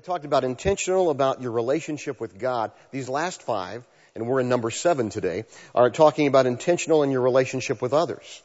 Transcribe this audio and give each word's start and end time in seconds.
I 0.00 0.02
talked 0.02 0.24
about 0.24 0.44
intentional 0.44 1.10
about 1.10 1.42
your 1.42 1.50
relationship 1.50 2.22
with 2.22 2.38
God. 2.38 2.72
These 2.90 3.10
last 3.10 3.42
five, 3.42 3.86
and 4.14 4.26
we're 4.26 4.40
in 4.40 4.48
number 4.48 4.70
seven 4.70 5.10
today, 5.10 5.44
are 5.74 5.90
talking 5.90 6.26
about 6.26 6.46
intentional 6.46 7.02
in 7.02 7.10
your 7.10 7.20
relationship 7.20 7.82
with 7.82 7.92
others. 7.92 8.42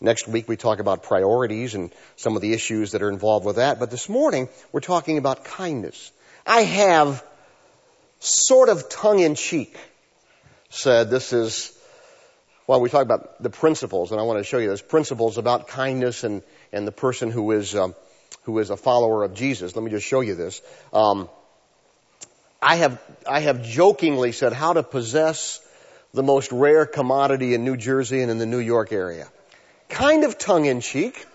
Next 0.00 0.26
week 0.26 0.48
we 0.48 0.56
talk 0.56 0.80
about 0.80 1.04
priorities 1.04 1.76
and 1.76 1.92
some 2.16 2.34
of 2.34 2.42
the 2.42 2.52
issues 2.52 2.90
that 2.90 3.02
are 3.02 3.08
involved 3.08 3.46
with 3.46 3.54
that. 3.54 3.78
But 3.78 3.92
this 3.92 4.08
morning 4.08 4.48
we're 4.72 4.80
talking 4.80 5.16
about 5.16 5.44
kindness. 5.44 6.10
I 6.44 6.62
have 6.62 7.24
sort 8.18 8.68
of 8.68 8.88
tongue 8.88 9.20
in 9.20 9.36
cheek 9.36 9.78
said 10.70 11.08
this 11.08 11.32
is 11.32 11.72
well, 12.66 12.80
we 12.80 12.90
talk 12.90 13.02
about 13.02 13.40
the 13.40 13.50
principles, 13.50 14.10
and 14.10 14.20
I 14.20 14.24
want 14.24 14.40
to 14.40 14.44
show 14.44 14.58
you 14.58 14.66
those 14.66 14.82
principles 14.82 15.38
about 15.38 15.68
kindness 15.68 16.24
and, 16.24 16.42
and 16.72 16.84
the 16.84 16.90
person 16.90 17.30
who 17.30 17.52
is, 17.52 17.76
um, 17.76 17.94
who 18.46 18.60
is 18.60 18.70
a 18.70 18.76
follower 18.76 19.24
of 19.24 19.34
Jesus. 19.34 19.74
Let 19.74 19.84
me 19.84 19.90
just 19.90 20.06
show 20.06 20.20
you 20.20 20.36
this. 20.36 20.62
Um, 20.92 21.28
I 22.62 22.76
have, 22.76 23.02
I 23.28 23.40
have 23.40 23.64
jokingly 23.64 24.30
said 24.30 24.52
how 24.52 24.72
to 24.72 24.84
possess 24.84 25.60
the 26.14 26.22
most 26.22 26.52
rare 26.52 26.86
commodity 26.86 27.54
in 27.54 27.64
New 27.64 27.76
Jersey 27.76 28.22
and 28.22 28.30
in 28.30 28.38
the 28.38 28.46
New 28.46 28.60
York 28.60 28.92
area. 28.92 29.28
Kind 29.88 30.22
of 30.22 30.38
tongue 30.38 30.64
in 30.64 30.80
cheek, 30.80 31.26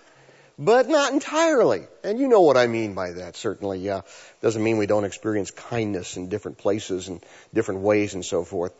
but 0.58 0.88
not 0.88 1.12
entirely. 1.12 1.82
And 2.02 2.18
you 2.18 2.28
know 2.28 2.40
what 2.40 2.56
I 2.56 2.66
mean 2.66 2.94
by 2.94 3.12
that, 3.12 3.36
certainly. 3.36 3.80
Yeah. 3.80 4.00
Doesn't 4.40 4.62
mean 4.62 4.78
we 4.78 4.86
don't 4.86 5.04
experience 5.04 5.50
kindness 5.50 6.16
in 6.16 6.30
different 6.30 6.56
places 6.56 7.08
and 7.08 7.22
different 7.52 7.80
ways 7.82 8.14
and 8.14 8.24
so 8.24 8.42
forth. 8.42 8.72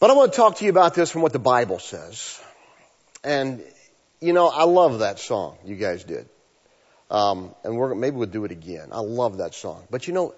But 0.00 0.10
I 0.10 0.14
want 0.14 0.32
to 0.32 0.36
talk 0.36 0.56
to 0.56 0.64
you 0.64 0.70
about 0.70 0.94
this 0.94 1.12
from 1.12 1.22
what 1.22 1.32
the 1.32 1.38
Bible 1.38 1.78
says. 1.78 2.40
And, 3.22 3.62
you 4.20 4.32
know, 4.32 4.48
I 4.48 4.64
love 4.64 4.98
that 4.98 5.20
song 5.20 5.58
you 5.64 5.76
guys 5.76 6.02
did. 6.02 6.28
Um, 7.10 7.54
and 7.64 7.76
we're, 7.76 7.94
maybe 7.94 8.16
we'll 8.16 8.28
do 8.28 8.44
it 8.44 8.52
again. 8.52 8.88
I 8.92 9.00
love 9.00 9.38
that 9.38 9.54
song. 9.54 9.84
But 9.90 10.06
you 10.06 10.14
know, 10.14 10.34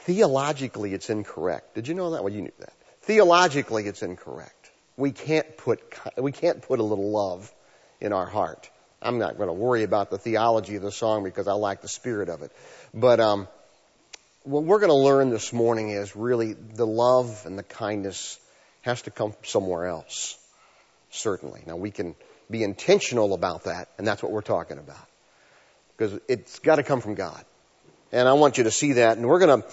theologically 0.00 0.94
it's 0.94 1.10
incorrect. 1.10 1.74
Did 1.74 1.88
you 1.88 1.94
know 1.94 2.10
that? 2.10 2.24
Well, 2.24 2.32
you 2.32 2.42
knew 2.42 2.52
that. 2.58 2.72
Theologically 3.02 3.86
it's 3.86 4.02
incorrect. 4.02 4.70
We 4.96 5.12
can't 5.12 5.56
put, 5.56 5.80
we 6.16 6.32
can't 6.32 6.62
put 6.62 6.80
a 6.80 6.82
little 6.82 7.10
love 7.10 7.52
in 8.00 8.12
our 8.12 8.26
heart. 8.26 8.70
I'm 9.02 9.18
not 9.18 9.36
going 9.36 9.48
to 9.48 9.54
worry 9.54 9.82
about 9.82 10.10
the 10.10 10.18
theology 10.18 10.76
of 10.76 10.82
the 10.82 10.92
song 10.92 11.24
because 11.24 11.46
I 11.46 11.52
like 11.52 11.82
the 11.82 11.88
spirit 11.88 12.28
of 12.28 12.42
it. 12.42 12.52
But, 12.92 13.20
um, 13.20 13.48
what 14.44 14.64
we're 14.64 14.78
going 14.78 14.90
to 14.90 14.94
learn 14.94 15.30
this 15.30 15.54
morning 15.54 15.88
is 15.88 16.14
really 16.14 16.52
the 16.52 16.86
love 16.86 17.44
and 17.46 17.58
the 17.58 17.62
kindness 17.62 18.38
has 18.82 19.00
to 19.02 19.10
come 19.10 19.32
from 19.32 19.44
somewhere 19.44 19.86
else. 19.86 20.38
Certainly. 21.10 21.62
Now 21.66 21.76
we 21.76 21.90
can 21.90 22.14
be 22.50 22.62
intentional 22.62 23.32
about 23.32 23.64
that, 23.64 23.88
and 23.96 24.06
that's 24.06 24.22
what 24.22 24.32
we're 24.32 24.42
talking 24.42 24.78
about. 24.78 25.08
Because 25.96 26.18
it's 26.28 26.58
got 26.58 26.76
to 26.76 26.82
come 26.82 27.00
from 27.00 27.14
God. 27.14 27.44
And 28.12 28.28
I 28.28 28.34
want 28.34 28.58
you 28.58 28.64
to 28.64 28.70
see 28.70 28.94
that, 28.94 29.16
and 29.16 29.26
we're 29.26 29.40
going 29.40 29.62
to, 29.62 29.68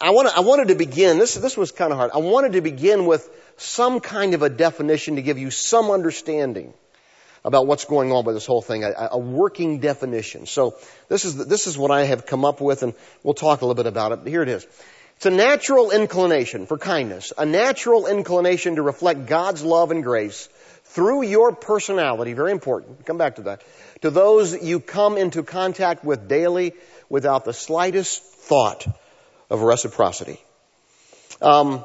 I, 0.00 0.10
want 0.10 0.28
to, 0.28 0.36
I 0.36 0.40
wanted 0.40 0.68
to 0.68 0.74
begin, 0.74 1.18
this, 1.18 1.34
this 1.34 1.56
was 1.56 1.70
kind 1.70 1.92
of 1.92 1.98
hard. 1.98 2.10
I 2.12 2.18
wanted 2.18 2.52
to 2.52 2.60
begin 2.60 3.06
with 3.06 3.28
some 3.56 4.00
kind 4.00 4.34
of 4.34 4.42
a 4.42 4.48
definition 4.48 5.16
to 5.16 5.22
give 5.22 5.38
you 5.38 5.50
some 5.50 5.90
understanding 5.90 6.74
about 7.44 7.66
what's 7.66 7.84
going 7.84 8.10
on 8.10 8.24
with 8.24 8.34
this 8.34 8.46
whole 8.46 8.62
thing, 8.62 8.84
a, 8.84 9.08
a 9.12 9.18
working 9.18 9.78
definition. 9.78 10.46
So 10.46 10.76
this 11.08 11.24
is, 11.24 11.46
this 11.46 11.66
is 11.66 11.76
what 11.76 11.90
I 11.90 12.04
have 12.04 12.26
come 12.26 12.44
up 12.44 12.60
with 12.60 12.82
and 12.82 12.94
we'll 13.22 13.34
talk 13.34 13.60
a 13.60 13.66
little 13.66 13.74
bit 13.74 13.86
about 13.86 14.12
it. 14.12 14.26
Here 14.26 14.42
it 14.42 14.48
is. 14.48 14.66
It's 15.16 15.26
a 15.26 15.30
natural 15.30 15.90
inclination 15.90 16.66
for 16.66 16.78
kindness, 16.78 17.32
a 17.36 17.46
natural 17.46 18.06
inclination 18.06 18.76
to 18.76 18.82
reflect 18.82 19.26
God's 19.26 19.62
love 19.62 19.90
and 19.90 20.02
grace 20.02 20.48
through 20.94 21.22
your 21.22 21.52
personality, 21.52 22.34
very 22.34 22.52
important, 22.52 23.04
come 23.04 23.18
back 23.18 23.36
to 23.36 23.42
that, 23.42 23.62
to 24.02 24.10
those 24.10 24.62
you 24.62 24.78
come 24.78 25.18
into 25.18 25.42
contact 25.42 26.04
with 26.04 26.28
daily 26.28 26.72
without 27.08 27.44
the 27.44 27.52
slightest 27.52 28.22
thought 28.22 28.86
of 29.50 29.62
reciprocity. 29.62 30.40
Um, 31.42 31.84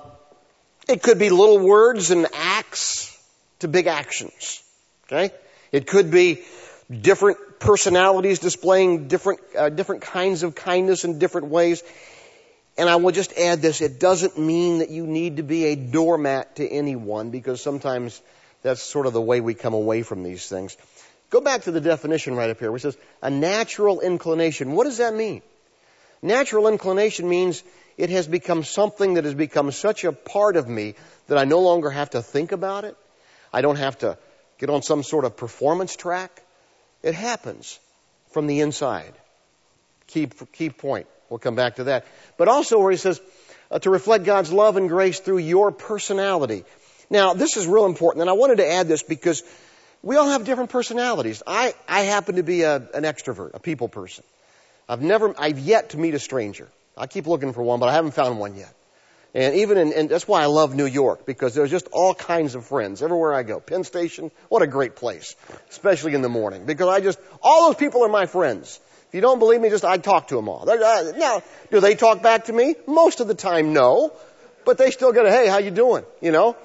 it 0.87 1.01
could 1.01 1.17
be 1.17 1.31
little 1.31 1.57
words 1.57 2.11
and 2.11 2.27
acts 2.35 3.17
to 3.59 3.67
big 3.67 3.87
actions. 3.87 4.61
Okay? 5.07 5.33
It 5.71 5.87
could 5.87 6.11
be 6.11 6.43
different 6.89 7.59
personalities 7.59 8.37
displaying 8.37 9.07
different, 9.07 9.39
uh, 9.57 9.69
different 9.69 10.03
kinds 10.03 10.43
of 10.43 10.53
kindness 10.53 11.03
in 11.03 11.17
different 11.17 11.47
ways. 11.47 11.83
And 12.77 12.87
I 12.87 12.97
will 12.97 13.11
just 13.11 13.33
add 13.33 13.63
this, 13.63 13.81
it 13.81 13.99
doesn't 13.99 14.37
mean 14.37 14.79
that 14.79 14.91
you 14.91 15.07
need 15.07 15.37
to 15.37 15.43
be 15.43 15.65
a 15.65 15.75
doormat 15.75 16.57
to 16.57 16.67
anyone 16.67 17.31
because 17.31 17.59
sometimes 17.59 18.21
that's 18.61 18.81
sort 18.81 19.05
of 19.05 19.13
the 19.13 19.21
way 19.21 19.41
we 19.41 19.53
come 19.53 19.73
away 19.73 20.03
from 20.03 20.23
these 20.23 20.47
things. 20.47 20.75
Go 21.29 21.41
back 21.41 21.63
to 21.63 21.71
the 21.71 21.81
definition 21.81 22.35
right 22.35 22.49
up 22.49 22.59
here, 22.59 22.71
which 22.71 22.81
says 22.81 22.97
a 23.21 23.29
natural 23.29 24.01
inclination. 24.01 24.71
What 24.71 24.85
does 24.85 24.97
that 24.97 25.13
mean? 25.13 25.41
Natural 26.21 26.67
inclination 26.67 27.29
means 27.29 27.63
it 27.97 28.09
has 28.09 28.27
become 28.27 28.63
something 28.63 29.13
that 29.13 29.25
has 29.25 29.33
become 29.33 29.71
such 29.71 30.03
a 30.03 30.11
part 30.11 30.57
of 30.57 30.67
me 30.67 30.95
that 31.27 31.37
I 31.37 31.45
no 31.45 31.59
longer 31.59 31.89
have 31.89 32.09
to 32.11 32.21
think 32.21 32.51
about 32.51 32.83
it. 32.83 32.97
I 33.53 33.61
don't 33.61 33.77
have 33.77 33.97
to 33.99 34.17
get 34.57 34.69
on 34.69 34.81
some 34.81 35.03
sort 35.03 35.25
of 35.25 35.37
performance 35.37 35.95
track. 35.95 36.43
It 37.03 37.13
happens 37.13 37.79
from 38.31 38.47
the 38.47 38.59
inside. 38.61 39.13
Key, 40.07 40.27
key 40.53 40.69
point. 40.69 41.07
We'll 41.29 41.39
come 41.39 41.55
back 41.55 41.75
to 41.75 41.85
that. 41.85 42.05
But 42.37 42.47
also 42.47 42.79
where 42.79 42.91
he 42.91 42.97
says, 42.97 43.21
uh, 43.71 43.79
to 43.79 43.89
reflect 43.89 44.25
God's 44.25 44.51
love 44.51 44.77
and 44.77 44.89
grace 44.89 45.19
through 45.19 45.37
your 45.37 45.71
personality. 45.71 46.65
Now, 47.09 47.33
this 47.33 47.57
is 47.57 47.65
real 47.65 47.85
important, 47.85 48.21
and 48.21 48.29
I 48.29 48.33
wanted 48.33 48.57
to 48.57 48.69
add 48.69 48.87
this 48.87 49.03
because 49.03 49.43
we 50.03 50.15
all 50.15 50.29
have 50.29 50.45
different 50.45 50.69
personalities. 50.69 51.41
I, 51.45 51.73
I 51.87 52.01
happen 52.01 52.35
to 52.35 52.43
be 52.43 52.61
a, 52.61 52.75
an 52.75 53.03
extrovert, 53.03 53.51
a 53.53 53.59
people 53.59 53.89
person. 53.89 54.23
I've 54.87 55.01
never, 55.01 55.33
I've 55.37 55.59
yet 55.59 55.89
to 55.91 55.97
meet 55.97 56.13
a 56.13 56.19
stranger. 56.19 56.67
I 56.95 57.07
keep 57.07 57.27
looking 57.27 57.53
for 57.53 57.63
one, 57.63 57.79
but 57.79 57.89
I 57.89 57.93
haven't 57.93 58.11
found 58.11 58.39
one 58.39 58.55
yet. 58.55 58.73
And 59.35 59.55
even 59.55 59.77
in, 59.77 59.93
and 59.93 60.09
that's 60.09 60.27
why 60.27 60.41
I 60.41 60.47
love 60.47 60.73
New 60.73 60.87
York, 60.87 61.25
because 61.25 61.53
there's 61.53 61.69
just 61.69 61.87
all 61.91 62.15
kinds 62.15 62.55
of 62.55 62.65
friends 62.65 63.03
everywhere 63.03 63.33
I 63.33 63.43
go. 63.43 63.59
Penn 63.59 63.83
Station, 63.83 64.31
what 64.49 64.63
a 64.63 64.67
great 64.67 64.95
place. 64.95 65.35
Especially 65.69 66.15
in 66.15 66.23
the 66.23 66.29
morning, 66.29 66.65
because 66.65 66.87
I 66.87 66.99
just, 66.99 67.19
all 67.43 67.67
those 67.67 67.75
people 67.75 68.03
are 68.03 68.09
my 68.09 68.25
friends. 68.25 68.79
If 69.07 69.15
you 69.15 69.21
don't 69.21 69.39
believe 69.39 69.61
me, 69.61 69.69
just, 69.69 69.85
I 69.85 69.97
talk 69.97 70.29
to 70.29 70.35
them 70.35 70.49
all. 70.49 70.69
Uh, 70.69 71.11
now, 71.15 71.41
do 71.71 71.79
they 71.79 71.95
talk 71.95 72.21
back 72.23 72.45
to 72.45 72.53
me? 72.53 72.75
Most 72.87 73.19
of 73.19 73.27
the 73.27 73.35
time, 73.35 73.73
no. 73.73 74.11
But 74.65 74.77
they 74.77 74.91
still 74.91 75.11
get 75.11 75.25
a, 75.25 75.31
hey, 75.31 75.47
how 75.47 75.57
you 75.57 75.71
doing? 75.71 76.05
You 76.21 76.31
know? 76.31 76.55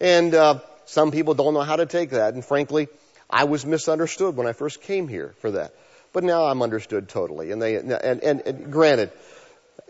And, 0.00 0.34
uh, 0.34 0.60
some 0.86 1.10
people 1.10 1.34
don't 1.34 1.54
know 1.54 1.60
how 1.60 1.76
to 1.76 1.86
take 1.86 2.10
that, 2.10 2.34
and 2.34 2.44
frankly, 2.44 2.88
I 3.28 3.44
was 3.44 3.66
misunderstood 3.66 4.36
when 4.36 4.46
I 4.46 4.52
first 4.52 4.80
came 4.80 5.06
here 5.06 5.34
for 5.40 5.50
that. 5.50 5.74
But 6.14 6.24
now 6.24 6.44
I'm 6.44 6.62
understood 6.62 7.08
totally, 7.08 7.52
and 7.52 7.60
they, 7.60 7.76
and, 7.76 7.92
and, 7.92 8.40
and 8.40 8.72
granted, 8.72 9.10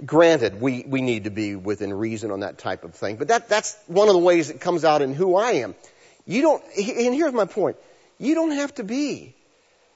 Granted, 0.04 0.60
we, 0.60 0.84
we 0.86 1.00
need 1.00 1.24
to 1.24 1.30
be 1.30 1.56
within 1.56 1.92
reason 1.92 2.30
on 2.30 2.40
that 2.40 2.58
type 2.58 2.84
of 2.84 2.94
thing, 2.94 3.16
but 3.16 3.28
that, 3.28 3.48
that's 3.48 3.76
one 3.88 4.08
of 4.08 4.14
the 4.14 4.20
ways 4.20 4.48
it 4.48 4.60
comes 4.60 4.84
out 4.84 5.02
in 5.02 5.12
who 5.12 5.34
I 5.34 5.52
am. 5.52 5.74
You 6.24 6.42
don't, 6.42 6.62
and 6.76 7.14
here's 7.14 7.32
my 7.32 7.46
point. 7.46 7.76
You 8.18 8.34
don't 8.36 8.52
have 8.52 8.74
to 8.76 8.84
be, 8.84 9.34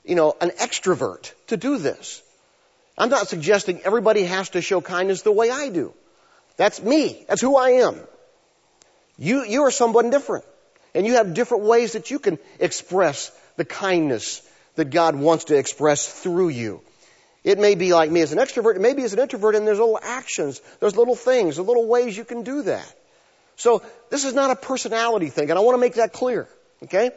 you 0.05 0.17
know, 0.17 0.35
an 0.41 0.51
extrovert 0.51 1.33
to 1.49 1.57
do 1.57 1.79
this. 1.79 2.21
I'm 2.99 3.11
not 3.11 3.29
suggesting 3.29 3.83
everybody 3.83 4.25
has 4.25 4.51
to 4.51 4.63
show 4.63 4.81
kindness 4.81 5.23
the 5.23 5.33
way 5.33 5.51
I 5.51 5.69
do. 5.69 5.95
That's 6.57 6.83
me. 6.83 7.25
That's 7.29 7.41
who 7.41 7.57
I 7.57 7.71
am. 7.87 8.01
You, 9.19 9.45
you 9.45 9.63
are 9.63 9.71
someone 9.71 10.11
different. 10.11 10.45
And 10.95 11.07
you 11.07 11.15
have 11.15 11.35
different 11.35 11.65
ways 11.65 11.93
that 11.93 12.11
you 12.11 12.19
can 12.19 12.39
express 12.59 13.31
the 13.57 13.65
kindness 13.65 14.43
that 14.75 14.91
God 14.91 15.17
wants 15.17 15.45
to 15.45 15.57
express 15.57 16.07
through 16.07 16.49
you. 16.49 16.83
It 17.45 17.59
may 17.59 17.75
be 17.75 17.93
like 17.93 18.11
me 18.11 18.21
as 18.21 18.33
an 18.33 18.39
extrovert, 18.39 18.77
it 18.77 18.81
may 18.81 18.95
be 18.95 19.03
as 19.03 19.13
an 19.13 19.19
introvert, 19.19 19.57
and 19.57 19.67
there's 19.67 19.79
little 19.79 19.99
actions, 20.01 20.61
there's 20.81 20.97
little 20.97 21.17
things, 21.17 21.57
there's 21.57 21.67
little 21.67 21.89
ways 21.89 22.17
you 22.17 22.25
can 22.25 22.43
do 22.43 22.63
that. 22.63 22.95
So 23.57 23.83
this 24.11 24.25
is 24.25 24.33
not 24.33 24.51
a 24.51 24.57
personality 24.57 25.29
thing, 25.29 25.51
and 25.51 25.59
I 25.59 25.63
want 25.63 25.75
to 25.75 25.81
make 25.81 25.95
that 25.95 26.13
clear. 26.13 26.49
Okay? 26.85 27.11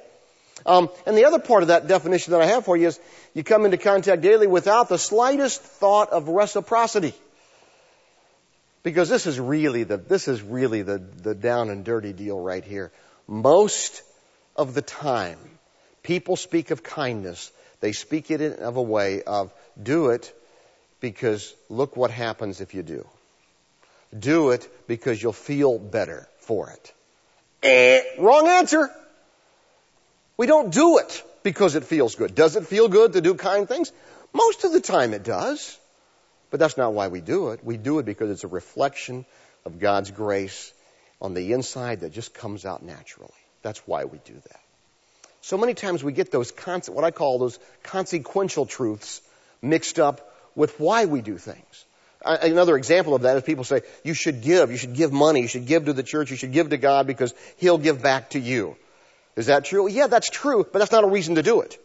Um, 0.65 0.89
and 1.05 1.17
the 1.17 1.25
other 1.25 1.39
part 1.39 1.61
of 1.61 1.67
that 1.67 1.87
definition 1.87 2.31
that 2.31 2.41
I 2.41 2.47
have 2.47 2.65
for 2.65 2.75
you 2.75 2.87
is 2.87 2.99
you 3.33 3.43
come 3.43 3.65
into 3.65 3.77
contact 3.77 4.21
daily 4.21 4.47
without 4.47 4.89
the 4.89 4.97
slightest 4.97 5.61
thought 5.61 6.09
of 6.09 6.27
reciprocity. 6.27 7.13
Because 8.85 9.09
this 9.09 9.27
is 9.27 9.37
really 9.37 9.83
the 9.83 9.97
this 9.97 10.29
is 10.29 10.41
really 10.41 10.81
the, 10.81 10.99
the 10.99 11.35
down 11.35 11.69
and 11.69 11.83
dirty 11.83 12.13
deal 12.13 12.39
right 12.39 12.63
here. 12.63 12.93
Most 13.27 14.01
of 14.55 14.73
the 14.73 14.81
time, 14.81 15.39
people 16.03 16.37
speak 16.37 16.71
of 16.71 16.83
kindness 16.83 17.51
they 17.85 17.91
speak 17.91 18.31
it 18.31 18.41
in 18.41 18.53
of 18.53 18.77
a 18.77 18.81
way 18.81 19.21
of 19.21 19.53
do 19.81 20.09
it 20.09 20.33
because 20.99 21.53
look 21.69 21.95
what 21.95 22.11
happens 22.11 22.61
if 22.61 22.73
you 22.73 22.83
do. 22.83 23.07
Do 24.17 24.49
it 24.49 24.67
because 24.87 25.21
you'll 25.21 25.33
feel 25.33 25.77
better 25.77 26.27
for 26.39 26.69
it. 26.69 26.93
Eh, 27.61 28.01
wrong 28.17 28.47
answer. 28.47 28.89
We 30.37 30.47
don't 30.47 30.73
do 30.73 30.97
it 30.97 31.23
because 31.43 31.75
it 31.75 31.83
feels 31.83 32.15
good. 32.15 32.33
Does 32.33 32.55
it 32.55 32.65
feel 32.65 32.87
good 32.87 33.13
to 33.13 33.21
do 33.21 33.35
kind 33.35 33.67
things? 33.67 33.91
Most 34.33 34.63
of 34.63 34.71
the 34.71 34.81
time 34.81 35.13
it 35.13 35.23
does. 35.23 35.77
But 36.55 36.61
that's 36.61 36.77
not 36.77 36.93
why 36.93 37.09
we 37.09 37.19
do 37.19 37.49
it. 37.49 37.65
We 37.65 37.75
do 37.75 37.99
it 37.99 38.05
because 38.05 38.29
it's 38.29 38.45
a 38.45 38.47
reflection 38.47 39.25
of 39.65 39.77
God's 39.77 40.09
grace 40.09 40.71
on 41.21 41.33
the 41.33 41.51
inside 41.51 41.99
that 41.99 42.13
just 42.13 42.33
comes 42.33 42.65
out 42.65 42.81
naturally. 42.81 43.33
That's 43.61 43.79
why 43.79 44.05
we 44.05 44.19
do 44.23 44.35
that. 44.35 44.61
So 45.41 45.57
many 45.57 45.73
times 45.73 46.01
we 46.01 46.13
get 46.13 46.31
those, 46.31 46.53
what 46.87 47.03
I 47.03 47.11
call 47.11 47.39
those 47.39 47.59
consequential 47.83 48.65
truths 48.65 49.21
mixed 49.61 49.99
up 49.99 50.33
with 50.55 50.79
why 50.79 51.03
we 51.03 51.19
do 51.19 51.37
things. 51.37 51.85
Another 52.23 52.77
example 52.77 53.15
of 53.15 53.23
that 53.23 53.35
is 53.35 53.43
people 53.43 53.65
say, 53.65 53.81
you 54.05 54.13
should 54.13 54.41
give, 54.41 54.71
you 54.71 54.77
should 54.77 54.93
give 54.93 55.11
money, 55.11 55.41
you 55.41 55.49
should 55.49 55.65
give 55.65 55.87
to 55.87 55.91
the 55.93 56.03
church, 56.03 56.31
you 56.31 56.37
should 56.37 56.53
give 56.53 56.69
to 56.69 56.77
God 56.77 57.05
because 57.05 57.33
He'll 57.57 57.79
give 57.79 58.01
back 58.01 58.29
to 58.29 58.39
you. 58.39 58.77
Is 59.35 59.47
that 59.47 59.65
true? 59.65 59.89
Yeah, 59.89 60.07
that's 60.07 60.29
true, 60.29 60.65
but 60.71 60.79
that's 60.79 60.93
not 60.93 61.03
a 61.03 61.07
reason 61.07 61.35
to 61.35 61.43
do 61.43 61.59
it. 61.59 61.77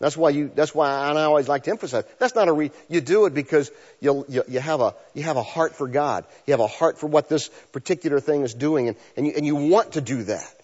That's 0.00 0.16
why 0.16 0.30
you, 0.30 0.50
that's 0.54 0.74
why 0.74 0.88
I 0.88 1.24
always 1.24 1.46
like 1.46 1.64
to 1.64 1.70
emphasize, 1.70 2.04
that's 2.18 2.34
not 2.34 2.48
a 2.48 2.52
re, 2.52 2.70
you 2.88 3.02
do 3.02 3.26
it 3.26 3.34
because 3.34 3.70
you, 4.00 4.24
you, 4.30 4.42
you 4.48 4.58
have 4.58 4.80
a, 4.80 4.94
you 5.12 5.22
have 5.24 5.36
a 5.36 5.42
heart 5.42 5.74
for 5.76 5.86
God. 5.86 6.24
You 6.46 6.52
have 6.52 6.60
a 6.60 6.66
heart 6.66 6.98
for 6.98 7.06
what 7.06 7.28
this 7.28 7.48
particular 7.72 8.18
thing 8.18 8.42
is 8.42 8.54
doing 8.54 8.88
and, 8.88 8.96
and 9.16 9.26
you, 9.26 9.32
and 9.36 9.44
you 9.44 9.56
want 9.56 9.92
to 9.92 10.00
do 10.00 10.22
that. 10.24 10.54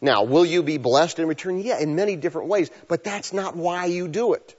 Now, 0.00 0.22
will 0.22 0.46
you 0.46 0.62
be 0.62 0.78
blessed 0.78 1.18
in 1.18 1.26
return? 1.26 1.60
Yeah, 1.60 1.80
in 1.80 1.96
many 1.96 2.14
different 2.14 2.48
ways, 2.48 2.70
but 2.86 3.02
that's 3.02 3.32
not 3.32 3.56
why 3.56 3.86
you 3.86 4.06
do 4.06 4.34
it. 4.34 4.54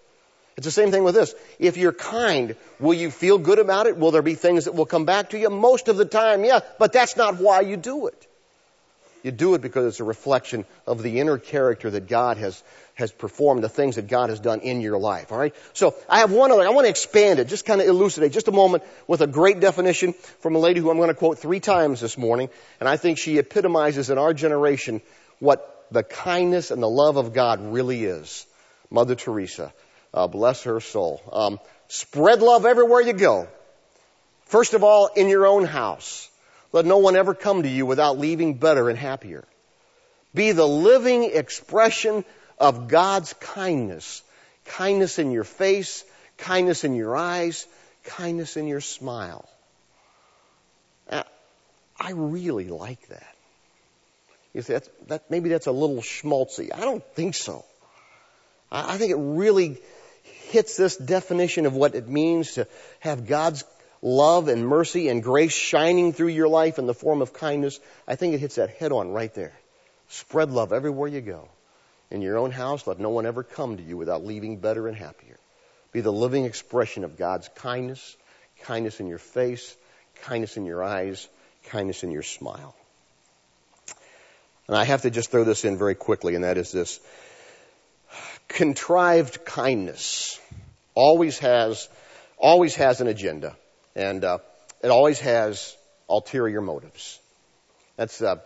It's 0.57 0.65
the 0.65 0.71
same 0.71 0.91
thing 0.91 1.05
with 1.05 1.15
this. 1.15 1.33
If 1.57 1.77
you're 1.77 1.93
kind, 1.93 2.57
will 2.81 2.93
you 2.93 3.11
feel 3.11 3.37
good 3.37 3.59
about 3.59 3.87
it? 3.87 3.95
Will 3.95 4.11
there 4.11 4.21
be 4.21 4.35
things 4.35 4.65
that 4.65 4.75
will 4.75 4.85
come 4.85 5.05
back 5.05 5.29
to 5.29 5.39
you? 5.39 5.49
Most 5.49 5.87
of 5.87 5.95
the 5.95 6.03
time, 6.03 6.43
yeah, 6.43 6.59
but 6.77 6.91
that's 6.91 7.15
not 7.15 7.37
why 7.37 7.61
you 7.61 7.77
do 7.77 8.07
it. 8.07 8.27
You 9.23 9.31
do 9.31 9.53
it 9.53 9.61
because 9.61 9.85
it's 9.85 9.99
a 9.99 10.05
reflection 10.05 10.65
of 10.87 11.03
the 11.03 11.19
inner 11.19 11.37
character 11.37 11.89
that 11.89 12.07
God 12.07 12.37
has, 12.37 12.63
has 12.95 13.11
performed, 13.11 13.63
the 13.63 13.69
things 13.69 13.95
that 13.95 14.07
God 14.07 14.29
has 14.29 14.39
done 14.39 14.61
in 14.61 14.81
your 14.81 14.97
life. 14.97 15.31
Alright? 15.31 15.55
So 15.73 15.95
I 16.07 16.19
have 16.19 16.31
one 16.31 16.51
other, 16.51 16.61
I 16.61 16.69
want 16.69 16.85
to 16.85 16.89
expand 16.89 17.39
it, 17.39 17.47
just 17.47 17.65
kind 17.65 17.81
of 17.81 17.87
elucidate, 17.87 18.31
just 18.31 18.47
a 18.47 18.53
moment 18.53 18.83
with 19.07 19.21
a 19.21 19.27
great 19.27 19.59
definition 19.59 20.13
from 20.39 20.55
a 20.55 20.59
lady 20.59 20.79
who 20.79 20.89
I'm 20.89 20.97
going 20.97 21.09
to 21.09 21.13
quote 21.13 21.39
three 21.39 21.59
times 21.59 21.99
this 21.99 22.17
morning, 22.17 22.49
and 22.79 22.87
I 22.87 22.97
think 22.97 23.17
she 23.17 23.37
epitomizes 23.37 24.09
in 24.09 24.17
our 24.17 24.33
generation 24.33 25.01
what 25.39 25.87
the 25.91 26.03
kindness 26.03 26.71
and 26.71 26.81
the 26.81 26.89
love 26.89 27.17
of 27.17 27.33
God 27.33 27.59
really 27.73 28.05
is. 28.05 28.45
Mother 28.89 29.15
Teresa. 29.15 29.73
Uh, 30.13 30.27
bless 30.27 30.63
her 30.63 30.79
soul. 30.79 31.21
Um, 31.31 31.59
spread 31.87 32.41
love 32.41 32.65
everywhere 32.65 33.01
you 33.01 33.13
go. 33.13 33.47
First 34.45 34.73
of 34.73 34.83
all, 34.83 35.07
in 35.15 35.29
your 35.29 35.45
own 35.45 35.65
house. 35.65 36.28
Let 36.71 36.85
no 36.85 36.97
one 36.97 37.15
ever 37.15 37.33
come 37.33 37.63
to 37.63 37.69
you 37.69 37.85
without 37.85 38.19
leaving 38.19 38.55
better 38.55 38.89
and 38.89 38.97
happier. 38.97 39.45
Be 40.33 40.51
the 40.51 40.67
living 40.67 41.23
expression 41.23 42.23
of 42.57 42.87
God's 42.87 43.33
kindness. 43.33 44.21
Kindness 44.65 45.17
in 45.17 45.31
your 45.31 45.43
face, 45.43 46.03
kindness 46.37 46.83
in 46.83 46.95
your 46.95 47.17
eyes, 47.17 47.65
kindness 48.03 48.55
in 48.55 48.67
your 48.67 48.81
smile. 48.81 49.49
I 51.99 52.11
really 52.11 52.69
like 52.69 53.05
that. 53.09 53.35
You 54.53 54.61
say, 54.61 54.73
that's, 54.73 54.89
that, 55.07 55.29
maybe 55.29 55.49
that's 55.49 55.67
a 55.67 55.71
little 55.71 56.01
schmaltzy. 56.01 56.73
I 56.73 56.79
don't 56.79 57.03
think 57.13 57.35
so. 57.35 57.65
I, 58.71 58.95
I 58.95 58.97
think 58.97 59.11
it 59.11 59.17
really 59.19 59.77
hits 60.23 60.77
this 60.77 60.95
definition 60.95 61.65
of 61.65 61.75
what 61.75 61.93
it 61.93 62.07
means 62.07 62.53
to 62.53 62.67
have 63.01 63.27
God's 63.27 63.63
love 64.01 64.47
and 64.47 64.65
mercy 64.65 65.09
and 65.09 65.21
grace 65.23 65.53
shining 65.53 66.13
through 66.13 66.29
your 66.29 66.47
life 66.47 66.79
in 66.79 66.85
the 66.85 66.93
form 66.93 67.21
of 67.21 67.33
kindness, 67.33 67.79
I 68.07 68.15
think 68.15 68.33
it 68.33 68.39
hits 68.39 68.55
that 68.55 68.71
head 68.71 68.91
on 68.91 69.11
right 69.11 69.33
there. 69.33 69.53
Spread 70.09 70.51
love 70.51 70.73
everywhere 70.73 71.07
you 71.07 71.21
go. 71.21 71.49
In 72.11 72.21
your 72.21 72.37
own 72.37 72.51
house, 72.51 72.87
let 72.87 72.99
no 72.99 73.09
one 73.09 73.25
ever 73.25 73.43
come 73.43 73.77
to 73.77 73.83
you 73.83 73.95
without 73.95 74.25
leaving 74.25 74.57
better 74.57 74.87
and 74.87 74.97
happier. 74.97 75.37
Be 75.91 76.01
the 76.01 76.11
living 76.11 76.45
expression 76.45 77.03
of 77.03 77.17
God's 77.17 77.49
kindness, 77.55 78.17
kindness 78.63 78.99
in 78.99 79.07
your 79.07 79.19
face, 79.19 79.75
kindness 80.23 80.57
in 80.57 80.65
your 80.65 80.83
eyes, 80.83 81.27
kindness 81.65 82.03
in 82.03 82.11
your 82.11 82.23
smile. 82.23 82.75
And 84.67 84.77
I 84.77 84.85
have 84.85 85.03
to 85.03 85.09
just 85.09 85.31
throw 85.31 85.43
this 85.43 85.65
in 85.65 85.77
very 85.77 85.95
quickly, 85.95 86.35
and 86.35 86.43
that 86.43 86.57
is 86.57 86.71
this. 86.71 86.99
Contrived 88.47 89.45
kindness 89.45 90.39
always 90.95 91.39
has, 91.39 91.87
always 92.37 92.75
has 92.75 93.01
an 93.01 93.07
agenda. 93.07 93.55
And 93.95 94.23
uh, 94.23 94.39
it 94.83 94.89
always 94.89 95.19
has 95.19 95.75
ulterior 96.09 96.61
motives. 96.61 97.19
That's 97.97 98.21
uh, 98.21 98.37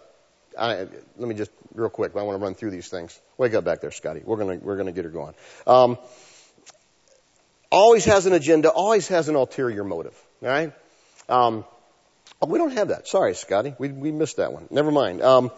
I, 0.57 0.87
let 1.17 1.27
me 1.27 1.35
just 1.35 1.51
real 1.73 1.89
quick. 1.89 2.15
I 2.15 2.23
want 2.23 2.39
to 2.39 2.43
run 2.43 2.55
through 2.55 2.71
these 2.71 2.87
things. 2.87 3.19
Wake 3.37 3.53
up 3.53 3.63
back 3.63 3.81
there, 3.81 3.91
Scotty. 3.91 4.21
We're 4.23 4.37
gonna 4.37 4.59
we're 4.61 4.77
gonna 4.77 4.91
get 4.91 5.05
her 5.05 5.11
going. 5.11 5.33
Um, 5.67 5.97
always 7.71 8.05
has 8.05 8.25
an 8.25 8.33
agenda. 8.33 8.69
Always 8.69 9.07
has 9.07 9.29
an 9.29 9.35
ulterior 9.35 9.83
motive. 9.83 10.15
All 10.41 10.49
right. 10.49 10.73
Um, 11.29 11.65
oh, 12.41 12.47
we 12.47 12.59
don't 12.59 12.73
have 12.73 12.89
that. 12.89 13.07
Sorry, 13.07 13.33
Scotty. 13.33 13.73
We 13.77 13.89
we 13.89 14.11
missed 14.11 14.37
that 14.37 14.53
one. 14.53 14.67
Never 14.69 14.91
mind. 14.91 15.21
Um, 15.21 15.51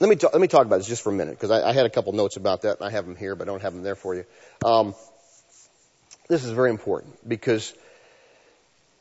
let 0.00 0.10
me 0.10 0.16
talk, 0.16 0.32
let 0.32 0.40
me 0.40 0.48
talk 0.48 0.66
about 0.66 0.78
this 0.78 0.88
just 0.88 1.02
for 1.02 1.10
a 1.10 1.14
minute 1.14 1.38
because 1.38 1.50
I, 1.50 1.68
I, 1.68 1.72
had 1.72 1.86
a 1.86 1.90
couple 1.90 2.12
notes 2.12 2.36
about 2.36 2.62
that 2.62 2.78
and 2.78 2.86
I 2.86 2.90
have 2.90 3.06
them 3.06 3.14
here, 3.14 3.36
but 3.36 3.48
I 3.48 3.52
don't 3.52 3.62
have 3.62 3.72
them 3.72 3.84
there 3.84 3.94
for 3.94 4.14
you. 4.14 4.24
Um, 4.64 4.94
this 6.28 6.44
is 6.44 6.50
very 6.50 6.70
important 6.70 7.28
because 7.28 7.72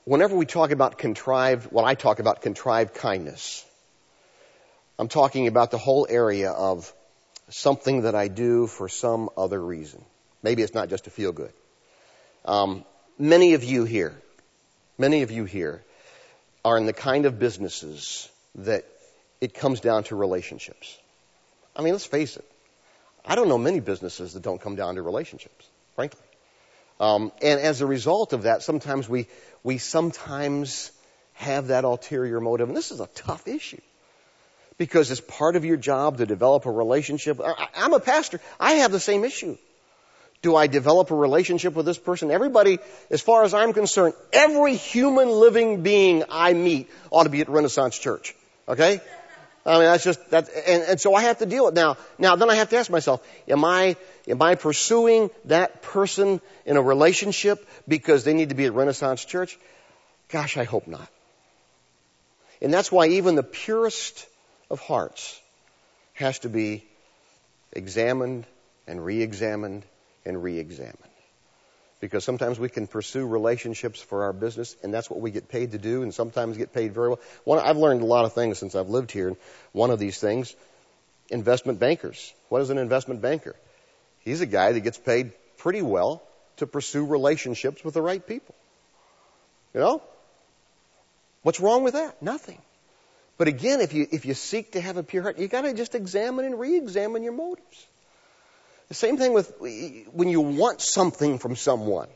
whenever 0.05 0.35
we 0.35 0.45
talk 0.45 0.71
about 0.71 0.97
contrived, 0.97 1.65
when 1.71 1.85
I 1.85 1.95
talk 1.95 2.19
about 2.19 2.41
contrived 2.41 2.93
kindness, 2.93 3.65
I'm 4.99 5.07
talking 5.07 5.47
about 5.47 5.71
the 5.71 5.77
whole 5.77 6.05
area 6.09 6.51
of 6.51 6.93
something 7.49 8.01
that 8.01 8.15
I 8.15 8.27
do 8.27 8.67
for 8.67 8.89
some 8.89 9.29
other 9.37 9.59
reason. 9.61 10.03
Maybe 10.41 10.61
it's 10.61 10.73
not 10.73 10.89
just 10.89 11.05
to 11.05 11.09
feel 11.09 11.31
good. 11.31 11.53
Um, 12.45 12.85
many 13.17 13.53
of 13.53 13.63
you 13.63 13.85
here, 13.85 14.13
many 14.97 15.21
of 15.21 15.31
you 15.31 15.45
here 15.45 15.83
are 16.65 16.77
in 16.77 16.85
the 16.85 16.93
kind 16.93 17.25
of 17.25 17.39
businesses 17.39 18.29
that 18.55 18.85
it 19.41 19.53
comes 19.53 19.79
down 19.79 20.03
to 20.05 20.15
relationships. 20.15 20.97
I 21.75 21.81
mean, 21.81 21.93
let's 21.93 22.05
face 22.05 22.37
it. 22.37 22.45
I 23.25 23.35
don't 23.35 23.47
know 23.47 23.57
many 23.57 23.79
businesses 23.79 24.33
that 24.33 24.43
don't 24.43 24.61
come 24.61 24.75
down 24.75 24.95
to 24.95 25.01
relationships, 25.01 25.67
frankly. 25.95 26.21
Um, 26.99 27.31
and 27.41 27.59
as 27.59 27.81
a 27.81 27.85
result 27.85 28.33
of 28.33 28.43
that, 28.43 28.61
sometimes 28.61 29.09
we, 29.09 29.27
we 29.63 29.77
sometimes 29.77 30.91
have 31.33 31.67
that 31.67 31.83
ulterior 31.83 32.39
motive. 32.39 32.67
And 32.67 32.77
this 32.77 32.91
is 32.91 32.99
a 32.99 33.07
tough 33.07 33.47
issue. 33.47 33.81
Because 34.77 35.11
it's 35.11 35.21
part 35.21 35.55
of 35.55 35.65
your 35.65 35.77
job 35.77 36.17
to 36.17 36.25
develop 36.25 36.65
a 36.65 36.71
relationship. 36.71 37.39
I, 37.39 37.67
I'm 37.75 37.93
a 37.93 37.99
pastor. 37.99 38.39
I 38.59 38.73
have 38.73 38.91
the 38.91 38.99
same 38.99 39.23
issue. 39.23 39.57
Do 40.41 40.55
I 40.57 40.67
develop 40.67 41.09
a 41.11 41.15
relationship 41.15 41.73
with 41.73 41.85
this 41.85 41.97
person? 41.97 42.29
Everybody, 42.29 42.79
as 43.09 43.21
far 43.21 43.43
as 43.43 43.53
I'm 43.53 43.71
concerned, 43.71 44.13
every 44.33 44.75
human 44.75 45.29
living 45.29 45.83
being 45.83 46.23
I 46.29 46.53
meet 46.53 46.89
ought 47.11 47.23
to 47.23 47.29
be 47.29 47.41
at 47.41 47.49
Renaissance 47.49 47.97
Church. 47.97 48.35
Okay? 48.67 48.99
I 49.65 49.73
mean, 49.75 49.83
that's 49.83 50.03
just, 50.03 50.29
that, 50.31 50.49
and, 50.67 50.83
and 50.83 51.01
so 51.01 51.15
I 51.15 51.23
have 51.23 51.37
to 51.39 51.45
deal 51.45 51.65
with 51.65 51.73
now. 51.73 51.97
Now, 52.17 52.35
then 52.35 52.49
I 52.49 52.55
have 52.55 52.69
to 52.69 52.77
ask 52.77 52.91
myself, 52.91 53.25
am 53.47 53.63
I, 53.63 53.95
am 54.27 54.41
I 54.41 54.55
pursuing 54.55 55.29
that 55.45 55.81
person 55.81 56.41
in 56.65 56.75
a 56.75 56.81
relationship 56.81 57.65
because 57.87 58.25
they 58.25 58.33
need 58.33 58.49
to 58.49 58.55
be 58.55 58.65
at 58.65 58.73
Renaissance 58.73 59.23
Church? 59.23 59.57
Gosh, 60.29 60.57
I 60.57 60.65
hope 60.65 60.87
not. 60.87 61.07
And 62.61 62.73
that's 62.73 62.91
why 62.91 63.07
even 63.07 63.35
the 63.35 63.43
purest 63.43 64.25
of 64.69 64.79
hearts 64.81 65.39
has 66.13 66.39
to 66.39 66.49
be 66.49 66.83
examined 67.71 68.45
and 68.85 69.03
re-examined 69.03 69.83
and 70.25 70.43
re-examined 70.43 71.12
because 72.03 72.25
sometimes 72.25 72.59
we 72.59 72.67
can 72.67 72.85
pursue 72.85 73.25
relationships 73.25 74.01
for 74.01 74.23
our 74.23 74.33
business, 74.33 74.75
and 74.83 74.93
that's 74.93 75.09
what 75.09 75.21
we 75.21 75.31
get 75.31 75.47
paid 75.47 75.71
to 75.71 75.77
do, 75.77 76.03
and 76.03 76.13
sometimes 76.13 76.57
get 76.57 76.73
paid 76.73 76.93
very 76.93 77.07
well. 77.07 77.19
One, 77.45 77.59
I've 77.59 77.77
learned 77.77 78.01
a 78.01 78.05
lot 78.05 78.25
of 78.25 78.33
things 78.33 78.57
since 78.57 78.75
I've 78.75 78.89
lived 78.89 79.09
here. 79.09 79.37
One 79.71 79.89
of 79.89 79.99
these 79.99 80.19
things, 80.19 80.53
investment 81.29 81.79
bankers. 81.79 82.33
What 82.49 82.61
is 82.61 82.71
an 82.71 82.77
investment 82.77 83.21
banker? 83.21 83.55
He's 84.19 84.41
a 84.41 84.45
guy 84.45 84.73
that 84.73 84.81
gets 84.81 84.97
paid 84.97 85.31
pretty 85.59 85.81
well 85.81 86.21
to 86.57 86.67
pursue 86.67 87.05
relationships 87.05 87.85
with 87.85 87.93
the 87.93 88.01
right 88.01 88.27
people. 88.27 88.53
You 89.73 89.79
know? 89.79 90.03
What's 91.43 91.61
wrong 91.61 91.83
with 91.83 91.93
that? 91.93 92.21
Nothing. 92.21 92.61
But 93.37 93.47
again, 93.47 93.79
if 93.79 93.93
you, 93.93 94.07
if 94.11 94.25
you 94.25 94.33
seek 94.33 94.73
to 94.73 94.81
have 94.81 94.97
a 94.97 95.03
pure 95.03 95.23
heart, 95.23 95.39
you 95.39 95.47
gotta 95.47 95.73
just 95.73 95.95
examine 95.95 96.43
and 96.43 96.59
re-examine 96.59 97.23
your 97.23 97.31
motives. 97.31 97.87
The 98.93 98.97
same 98.97 99.17
thing 99.17 99.33
with 99.33 99.51
when 99.59 100.27
you 100.27 100.41
want 100.41 100.79
something 100.79 101.39
from 101.39 101.55
someone. 101.55 102.09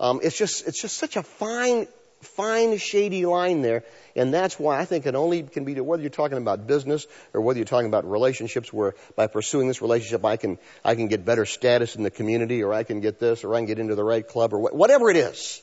Um, 0.00 0.20
it's 0.22 0.38
just 0.38 0.66
it's 0.66 0.80
just 0.80 0.96
such 0.96 1.16
a 1.16 1.22
fine 1.22 1.86
fine 2.22 2.78
shady 2.78 3.26
line 3.26 3.60
there, 3.60 3.84
and 4.16 4.32
that's 4.32 4.58
why 4.58 4.78
I 4.78 4.86
think 4.86 5.04
it 5.04 5.14
only 5.14 5.42
can 5.42 5.66
be 5.66 5.78
whether 5.78 6.02
you're 6.02 6.08
talking 6.08 6.38
about 6.38 6.66
business 6.66 7.06
or 7.34 7.42
whether 7.42 7.58
you're 7.58 7.66
talking 7.66 7.88
about 7.88 8.10
relationships, 8.10 8.72
where 8.72 8.94
by 9.16 9.26
pursuing 9.26 9.68
this 9.68 9.82
relationship 9.82 10.24
I 10.24 10.38
can 10.38 10.56
I 10.82 10.94
can 10.94 11.08
get 11.08 11.26
better 11.26 11.44
status 11.44 11.94
in 11.94 12.04
the 12.04 12.10
community, 12.10 12.62
or 12.62 12.72
I 12.72 12.84
can 12.84 13.00
get 13.02 13.20
this, 13.20 13.44
or 13.44 13.54
I 13.54 13.58
can 13.58 13.66
get 13.66 13.78
into 13.78 13.94
the 13.94 14.02
right 14.02 14.26
club, 14.26 14.54
or 14.54 14.60
whatever 14.60 15.10
it 15.10 15.18
is. 15.18 15.60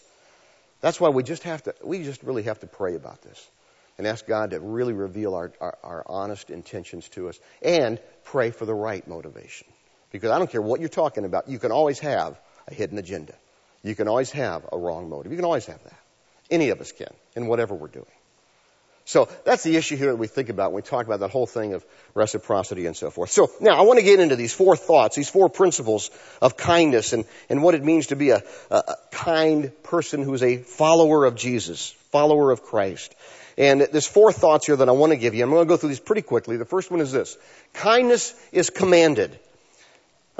That's 0.80 1.02
why 1.02 1.10
we 1.10 1.24
just 1.24 1.42
have 1.42 1.64
to 1.64 1.74
we 1.84 2.04
just 2.04 2.22
really 2.22 2.44
have 2.44 2.60
to 2.60 2.68
pray 2.68 2.94
about 2.94 3.24
this 3.24 3.50
and 3.98 4.06
ask 4.06 4.28
God 4.28 4.52
to 4.52 4.60
really 4.60 4.94
reveal 4.94 5.34
our, 5.34 5.52
our, 5.60 5.78
our 5.84 6.04
honest 6.06 6.52
intentions 6.52 7.10
to 7.10 7.30
us, 7.30 7.40
and 7.64 8.00
pray 8.26 8.52
for 8.52 8.68
the 8.68 8.76
right 8.76 9.08
motivation. 9.08 9.66
Because 10.12 10.32
I 10.32 10.39
don't 10.39 10.50
care 10.50 10.62
what 10.62 10.80
you're 10.80 10.89
talking 10.89 11.25
about, 11.25 11.50
you 11.50 11.60
can 11.60 11.72
always 11.72 12.00
have 12.00 12.39
a 12.68 12.74
hidden 12.74 12.98
agenda. 12.98 13.34
You 13.84 13.96
can 13.96 14.08
always 14.08 14.32
have 14.32 14.66
a 14.72 14.78
wrong 14.78 15.10
motive. 15.10 15.32
You 15.32 15.38
can 15.38 15.46
always 15.46 15.66
have 15.68 15.84
that. 15.84 16.00
Any 16.50 16.70
of 16.70 16.82
us 16.82 16.92
can, 16.92 17.13
in 17.36 17.48
whatever 17.48 17.75
we're 17.75 17.88
doing. 17.88 18.06
So 19.06 19.28
that's 19.44 19.63
the 19.63 19.75
issue 19.75 19.98
here 19.98 20.12
that 20.12 20.18
we 20.18 20.28
think 20.28 20.50
about 20.50 20.72
when 20.72 20.84
we 20.84 20.88
talk 20.88 21.08
about 21.08 21.22
that 21.22 21.32
whole 21.32 21.48
thing 21.48 21.74
of 21.74 21.84
reciprocity 22.13 22.86
and 22.86 22.96
so 22.96 23.10
forth. 23.10 23.32
So 23.32 23.50
now 23.60 23.75
I 23.75 23.82
want 23.82 23.98
to 23.98 24.06
get 24.06 24.20
into 24.20 24.36
these 24.36 24.54
four 24.54 24.75
thoughts, 24.75 25.16
these 25.16 25.30
four 25.30 25.50
principles 25.50 26.12
of 26.44 26.58
kindness 26.58 27.13
and, 27.13 27.25
and 27.50 27.63
what 27.63 27.74
it 27.74 27.84
means 27.84 28.08
to 28.08 28.16
be 28.16 28.30
a, 28.30 28.44
a, 28.70 28.75
a 28.75 28.96
kind 29.10 29.72
person 29.82 30.22
who 30.22 30.34
is 30.36 30.44
a 30.44 30.58
follower 30.58 31.25
of 31.25 31.36
Jesus, 31.36 31.89
follower 32.12 32.51
of 32.51 32.62
Christ. 32.62 33.16
And 33.58 33.82
there's 33.82 34.08
four 34.08 34.32
thoughts 34.32 34.68
here 34.68 34.75
that 34.75 34.88
I 34.88 34.92
want 34.92 35.12
to 35.12 35.18
give 35.18 35.34
you. 35.34 35.44
I'm 35.44 35.50
going 35.50 35.66
to 35.66 35.68
go 35.68 35.75
through 35.75 35.89
these 35.89 36.00
pretty 36.00 36.22
quickly. 36.22 36.58
The 36.58 36.66
first 36.66 36.92
one 36.92 37.01
is 37.01 37.12
this. 37.12 37.36
Kindness 37.74 38.36
is 38.51 38.70
commanded. 38.70 39.39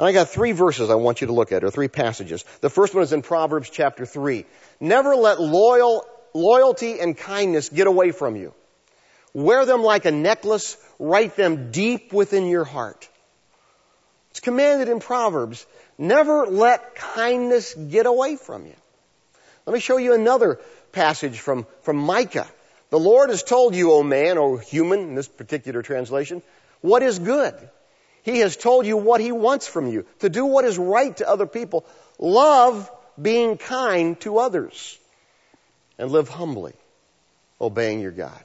And 0.00 0.08
I 0.08 0.12
got 0.12 0.30
three 0.30 0.52
verses 0.52 0.88
I 0.88 0.94
want 0.94 1.20
you 1.20 1.26
to 1.26 1.34
look 1.34 1.52
at, 1.52 1.62
or 1.62 1.70
three 1.70 1.88
passages. 1.88 2.42
The 2.62 2.70
first 2.70 2.94
one 2.94 3.02
is 3.02 3.12
in 3.12 3.20
Proverbs 3.20 3.68
chapter 3.68 4.06
3. 4.06 4.46
Never 4.80 5.14
let 5.14 5.38
loyal, 5.42 6.06
loyalty 6.32 6.98
and 6.98 7.14
kindness 7.14 7.68
get 7.68 7.86
away 7.86 8.10
from 8.10 8.34
you. 8.34 8.54
Wear 9.34 9.66
them 9.66 9.82
like 9.82 10.06
a 10.06 10.10
necklace. 10.10 10.78
Write 10.98 11.36
them 11.36 11.70
deep 11.70 12.14
within 12.14 12.46
your 12.46 12.64
heart. 12.64 13.06
It's 14.30 14.40
commanded 14.40 14.88
in 14.88 15.00
Proverbs. 15.00 15.66
Never 15.98 16.46
let 16.46 16.94
kindness 16.94 17.74
get 17.74 18.06
away 18.06 18.36
from 18.36 18.64
you. 18.64 18.76
Let 19.66 19.74
me 19.74 19.80
show 19.80 19.98
you 19.98 20.14
another 20.14 20.60
passage 20.92 21.40
from, 21.40 21.66
from 21.82 21.98
Micah. 21.98 22.48
The 22.88 22.98
Lord 22.98 23.28
has 23.28 23.42
told 23.42 23.74
you, 23.74 23.92
O 23.92 24.02
man, 24.02 24.38
or 24.38 24.60
human, 24.60 25.00
in 25.00 25.14
this 25.14 25.28
particular 25.28 25.82
translation, 25.82 26.40
what 26.80 27.02
is 27.02 27.18
good. 27.18 27.54
He 28.22 28.38
has 28.38 28.56
told 28.56 28.86
you 28.86 28.96
what 28.96 29.20
He 29.20 29.32
wants 29.32 29.66
from 29.66 29.88
you. 29.88 30.04
To 30.20 30.28
do 30.28 30.46
what 30.46 30.64
is 30.64 30.78
right 30.78 31.16
to 31.18 31.28
other 31.28 31.46
people. 31.46 31.86
Love 32.18 32.90
being 33.20 33.56
kind 33.56 34.20
to 34.20 34.38
others. 34.38 34.98
And 35.98 36.10
live 36.10 36.28
humbly, 36.28 36.74
obeying 37.60 38.00
your 38.00 38.12
God. 38.12 38.44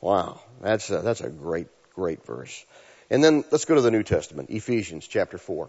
Wow, 0.00 0.40
that's 0.60 0.90
a, 0.90 1.00
that's 1.00 1.20
a 1.20 1.28
great, 1.28 1.68
great 1.94 2.24
verse. 2.24 2.64
And 3.10 3.22
then 3.22 3.44
let's 3.50 3.66
go 3.66 3.74
to 3.74 3.82
the 3.82 3.90
New 3.90 4.02
Testament, 4.02 4.50
Ephesians 4.50 5.06
chapter 5.06 5.36
4. 5.36 5.68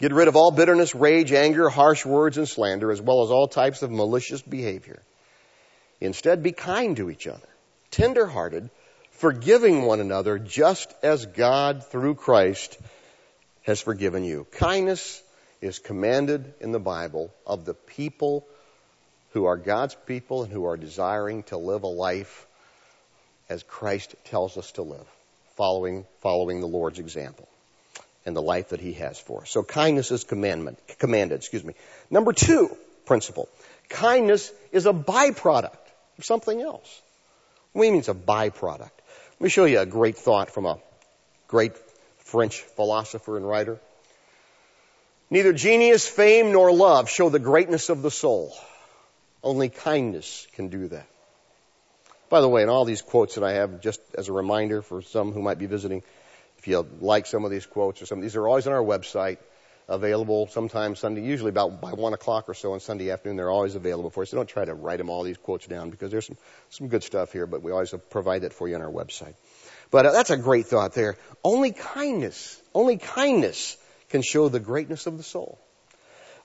Get 0.00 0.14
rid 0.14 0.28
of 0.28 0.36
all 0.36 0.50
bitterness, 0.50 0.94
rage, 0.94 1.32
anger, 1.32 1.68
harsh 1.68 2.06
words, 2.06 2.38
and 2.38 2.48
slander, 2.48 2.90
as 2.90 3.02
well 3.02 3.22
as 3.22 3.30
all 3.30 3.46
types 3.46 3.82
of 3.82 3.90
malicious 3.90 4.40
behavior. 4.40 5.02
Instead, 6.00 6.42
be 6.42 6.52
kind 6.52 6.96
to 6.96 7.10
each 7.10 7.26
other, 7.26 7.48
tender-hearted, 7.90 8.70
forgiving 9.20 9.82
one 9.82 10.00
another, 10.00 10.38
just 10.38 10.92
as 11.02 11.26
God, 11.26 11.84
through 11.84 12.14
Christ, 12.14 12.78
has 13.64 13.78
forgiven 13.78 14.24
you. 14.24 14.46
Kindness 14.52 15.22
is 15.60 15.78
commanded 15.78 16.54
in 16.60 16.72
the 16.72 16.80
Bible 16.80 17.30
of 17.46 17.66
the 17.66 17.74
people 17.74 18.46
who 19.32 19.44
are 19.44 19.58
God's 19.58 19.94
people 20.06 20.42
and 20.42 20.50
who 20.50 20.64
are 20.64 20.78
desiring 20.78 21.42
to 21.44 21.58
live 21.58 21.82
a 21.82 21.86
life 21.86 22.46
as 23.50 23.62
Christ 23.62 24.14
tells 24.24 24.56
us 24.56 24.72
to 24.72 24.82
live, 24.82 25.06
following, 25.54 26.06
following 26.22 26.60
the 26.60 26.66
Lord's 26.66 26.98
example 26.98 27.46
and 28.24 28.34
the 28.34 28.40
life 28.40 28.70
that 28.70 28.80
He 28.80 28.94
has 28.94 29.20
for 29.20 29.42
us. 29.42 29.50
So 29.50 29.62
kindness 29.62 30.10
is 30.12 30.24
commandment, 30.24 30.78
commanded, 30.98 31.34
excuse 31.34 31.62
me. 31.62 31.74
Number 32.08 32.32
two 32.32 32.74
principle. 33.04 33.50
Kindness 33.90 34.50
is 34.72 34.86
a 34.86 34.94
byproduct 34.94 35.76
of 36.16 36.24
something 36.24 36.62
else. 36.62 37.02
What 37.72 37.82
do 37.82 37.86
you 37.86 37.92
mean 37.92 38.00
it's 38.00 38.08
a 38.08 38.14
byproduct? 38.14 38.90
Let 39.40 39.44
me 39.44 39.50
show 39.50 39.64
you 39.64 39.80
a 39.80 39.86
great 39.86 40.18
thought 40.18 40.50
from 40.50 40.66
a 40.66 40.78
great 41.48 41.72
French 42.18 42.60
philosopher 42.60 43.38
and 43.38 43.48
writer. 43.48 43.80
Neither 45.30 45.54
genius, 45.54 46.06
fame, 46.06 46.52
nor 46.52 46.70
love 46.70 47.08
show 47.08 47.30
the 47.30 47.38
greatness 47.38 47.88
of 47.88 48.02
the 48.02 48.10
soul. 48.10 48.54
Only 49.42 49.70
kindness 49.70 50.46
can 50.56 50.68
do 50.68 50.88
that. 50.88 51.06
By 52.28 52.42
the 52.42 52.50
way, 52.50 52.62
in 52.62 52.68
all 52.68 52.84
these 52.84 53.00
quotes 53.00 53.36
that 53.36 53.44
I 53.44 53.52
have, 53.52 53.80
just 53.80 54.02
as 54.14 54.28
a 54.28 54.32
reminder 54.34 54.82
for 54.82 55.00
some 55.00 55.32
who 55.32 55.40
might 55.40 55.58
be 55.58 55.64
visiting, 55.64 56.02
if 56.58 56.68
you 56.68 56.86
like 57.00 57.24
some 57.24 57.46
of 57.46 57.50
these 57.50 57.64
quotes 57.64 58.02
or 58.02 58.06
some, 58.06 58.20
these 58.20 58.36
are 58.36 58.46
always 58.46 58.66
on 58.66 58.74
our 58.74 58.84
website, 58.84 59.38
available 59.90 60.46
sometime 60.46 60.96
Sunday, 60.96 61.22
usually 61.22 61.50
about 61.50 61.80
by 61.80 61.92
one 61.92 62.14
o'clock 62.14 62.48
or 62.48 62.54
so 62.54 62.72
on 62.72 62.80
Sunday 62.80 63.10
afternoon. 63.10 63.36
They're 63.36 63.50
always 63.50 63.74
available 63.74 64.08
for 64.08 64.22
us. 64.22 64.30
So 64.30 64.36
don't 64.36 64.48
try 64.48 64.64
to 64.64 64.74
write 64.74 64.98
them 64.98 65.10
all 65.10 65.22
these 65.24 65.36
quotes 65.36 65.66
down 65.66 65.90
because 65.90 66.10
there's 66.10 66.26
some 66.26 66.38
some 66.70 66.88
good 66.88 67.02
stuff 67.02 67.32
here, 67.32 67.46
but 67.46 67.62
we 67.62 67.72
always 67.72 67.92
provide 68.08 68.42
that 68.42 68.54
for 68.54 68.68
you 68.68 68.76
on 68.76 68.82
our 68.82 68.90
website. 68.90 69.34
But 69.90 70.06
uh, 70.06 70.12
that's 70.12 70.30
a 70.30 70.36
great 70.36 70.66
thought 70.66 70.94
there. 70.94 71.16
Only 71.44 71.72
kindness, 71.72 72.60
only 72.74 72.96
kindness 72.96 73.76
can 74.08 74.22
show 74.22 74.48
the 74.48 74.60
greatness 74.60 75.06
of 75.06 75.16
the 75.16 75.22
soul. 75.22 75.58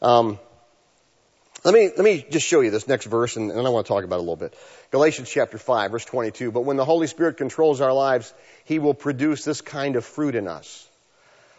Um, 0.01 0.39
let 1.63 1.73
me, 1.73 1.87
let 1.87 2.03
me 2.03 2.23
just 2.29 2.45
show 2.45 2.61
you 2.61 2.69
this 2.69 2.87
next 2.87 3.05
verse 3.05 3.37
and, 3.37 3.49
and 3.49 3.65
I 3.65 3.69
want 3.71 3.87
to 3.87 3.91
talk 3.91 4.03
about 4.03 4.17
it 4.17 4.19
a 4.19 4.21
little 4.21 4.35
bit. 4.35 4.55
Galatians 4.91 5.29
chapter 5.29 5.57
5 5.57 5.91
verse 5.91 6.05
22. 6.05 6.51
But 6.51 6.61
when 6.61 6.77
the 6.77 6.85
Holy 6.85 7.07
Spirit 7.07 7.37
controls 7.37 7.81
our 7.81 7.93
lives, 7.93 8.31
He 8.65 8.77
will 8.77 8.93
produce 8.93 9.43
this 9.43 9.61
kind 9.61 9.95
of 9.95 10.05
fruit 10.05 10.35
in 10.35 10.47
us. 10.47 10.87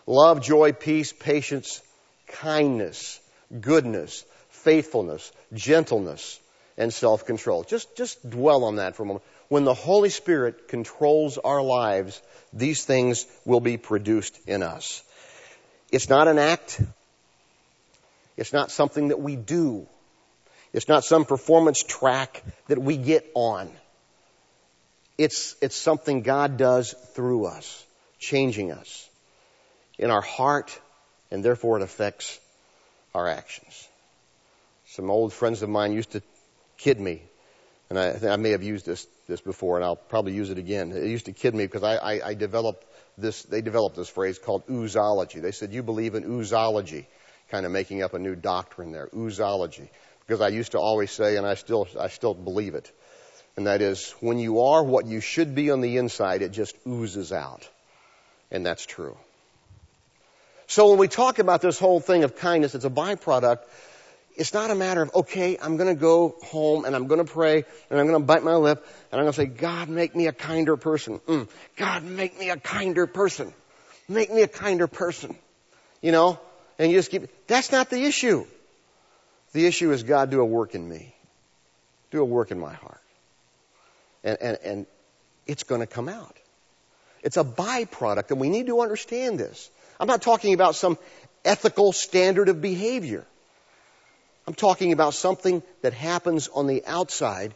Love, 0.06 0.40
joy, 0.40 0.72
peace, 0.72 1.12
patience, 1.12 1.82
kindness, 2.28 3.20
goodness, 3.60 4.24
faithfulness, 4.50 5.32
gentleness, 5.52 6.38
and 6.78 6.94
self-control. 6.94 7.64
Just, 7.64 7.96
just 7.96 8.28
dwell 8.28 8.64
on 8.64 8.76
that 8.76 8.94
for 8.94 9.02
a 9.02 9.06
moment. 9.06 9.24
When 9.48 9.64
the 9.64 9.74
Holy 9.74 10.10
Spirit 10.10 10.68
controls 10.68 11.38
our 11.38 11.60
lives, 11.60 12.20
these 12.52 12.84
things 12.84 13.26
will 13.44 13.60
be 13.60 13.76
produced 13.76 14.38
in 14.46 14.62
us. 14.62 15.02
It's 15.90 16.08
not 16.08 16.28
an 16.28 16.38
act. 16.38 16.80
It's 18.36 18.52
not 18.52 18.70
something 18.70 19.08
that 19.08 19.20
we 19.20 19.34
do. 19.34 19.86
It's 20.72 20.88
not 20.88 21.04
some 21.04 21.24
performance 21.24 21.82
track 21.82 22.44
that 22.68 22.78
we 22.78 22.96
get 22.96 23.28
on. 23.34 23.70
It's, 25.16 25.56
it's 25.62 25.76
something 25.76 26.22
God 26.22 26.58
does 26.58 26.92
through 27.14 27.46
us, 27.46 27.84
changing 28.18 28.70
us 28.72 29.05
in 29.98 30.10
our 30.10 30.20
heart, 30.20 30.78
and 31.30 31.44
therefore 31.44 31.78
it 31.78 31.82
affects 31.82 32.38
our 33.14 33.28
actions. 33.28 33.88
Some 34.88 35.10
old 35.10 35.32
friends 35.32 35.62
of 35.62 35.68
mine 35.68 35.92
used 35.92 36.12
to 36.12 36.22
kid 36.78 37.00
me, 37.00 37.22
and 37.90 37.98
I, 37.98 38.32
I 38.32 38.36
may 38.36 38.50
have 38.50 38.62
used 38.62 38.86
this, 38.86 39.06
this 39.28 39.40
before, 39.40 39.76
and 39.76 39.84
I'll 39.84 39.96
probably 39.96 40.32
use 40.32 40.50
it 40.50 40.58
again. 40.58 40.90
They 40.90 41.08
used 41.08 41.26
to 41.26 41.32
kid 41.32 41.54
me 41.54 41.64
because 41.64 41.82
I, 41.82 41.96
I, 41.96 42.28
I 42.28 42.34
developed 42.34 42.84
this, 43.18 43.42
they 43.44 43.62
developed 43.62 43.96
this 43.96 44.08
phrase 44.08 44.38
called 44.38 44.66
oozology. 44.66 45.40
They 45.40 45.52
said, 45.52 45.72
you 45.72 45.82
believe 45.82 46.14
in 46.14 46.24
oozology, 46.24 47.06
kind 47.50 47.64
of 47.64 47.72
making 47.72 48.02
up 48.02 48.14
a 48.14 48.18
new 48.18 48.36
doctrine 48.36 48.92
there, 48.92 49.08
oozology 49.08 49.88
because 50.26 50.40
I 50.40 50.48
used 50.48 50.72
to 50.72 50.78
always 50.78 51.10
say, 51.10 51.36
and 51.36 51.46
I 51.46 51.54
still, 51.54 51.86
I 51.98 52.08
still 52.08 52.34
believe 52.34 52.74
it, 52.74 52.90
and 53.56 53.66
that 53.66 53.80
is, 53.80 54.10
when 54.20 54.38
you 54.38 54.60
are 54.62 54.82
what 54.82 55.06
you 55.06 55.20
should 55.20 55.54
be 55.54 55.70
on 55.70 55.80
the 55.80 55.96
inside, 55.98 56.42
it 56.42 56.50
just 56.50 56.76
oozes 56.86 57.32
out. 57.32 57.68
And 58.50 58.66
that's 58.66 58.84
true. 58.84 59.16
So 60.66 60.90
when 60.90 60.98
we 60.98 61.08
talk 61.08 61.38
about 61.38 61.60
this 61.60 61.78
whole 61.78 62.00
thing 62.00 62.24
of 62.24 62.36
kindness, 62.36 62.74
it's 62.74 62.84
a 62.84 62.90
byproduct. 62.90 63.58
It's 64.34 64.52
not 64.52 64.70
a 64.70 64.74
matter 64.74 65.02
of, 65.02 65.14
okay, 65.14 65.56
I'm 65.60 65.76
going 65.76 65.94
to 65.94 65.98
go 65.98 66.36
home 66.44 66.84
and 66.84 66.94
I'm 66.94 67.06
going 67.06 67.24
to 67.24 67.32
pray 67.32 67.64
and 67.90 67.98
I'm 67.98 68.06
going 68.06 68.20
to 68.20 68.26
bite 68.26 68.42
my 68.42 68.56
lip 68.56 68.86
and 69.10 69.18
I'm 69.18 69.24
going 69.24 69.32
to 69.32 69.40
say, 69.40 69.46
God, 69.46 69.88
make 69.88 70.14
me 70.14 70.26
a 70.26 70.32
kinder 70.32 70.76
person. 70.76 71.20
Mm, 71.20 71.48
God, 71.76 72.02
make 72.04 72.38
me 72.38 72.50
a 72.50 72.56
kinder 72.56 73.06
person. 73.06 73.54
Make 74.08 74.30
me 74.30 74.42
a 74.42 74.48
kinder 74.48 74.86
person. 74.88 75.36
You 76.02 76.12
know? 76.12 76.38
And 76.78 76.90
you 76.90 76.98
just 76.98 77.10
keep, 77.10 77.30
that's 77.46 77.72
not 77.72 77.88
the 77.88 78.04
issue. 78.04 78.44
The 79.52 79.66
issue 79.66 79.90
is 79.92 80.02
God 80.02 80.30
do 80.30 80.40
a 80.40 80.44
work 80.44 80.74
in 80.74 80.86
me. 80.86 81.14
Do 82.10 82.20
a 82.20 82.24
work 82.24 82.50
in 82.50 82.60
my 82.60 82.74
heart. 82.74 83.00
And, 84.22 84.38
and, 84.42 84.58
and 84.62 84.86
it's 85.46 85.62
going 85.62 85.80
to 85.80 85.86
come 85.86 86.08
out. 86.08 86.36
It's 87.22 87.38
a 87.38 87.44
byproduct 87.44 88.30
and 88.30 88.40
we 88.40 88.50
need 88.50 88.66
to 88.66 88.80
understand 88.80 89.40
this. 89.40 89.70
I'm 89.98 90.06
not 90.06 90.22
talking 90.22 90.54
about 90.54 90.74
some 90.74 90.98
ethical 91.44 91.92
standard 91.92 92.48
of 92.48 92.60
behavior. 92.60 93.24
I'm 94.46 94.54
talking 94.54 94.92
about 94.92 95.14
something 95.14 95.62
that 95.82 95.92
happens 95.92 96.48
on 96.48 96.66
the 96.66 96.84
outside 96.86 97.54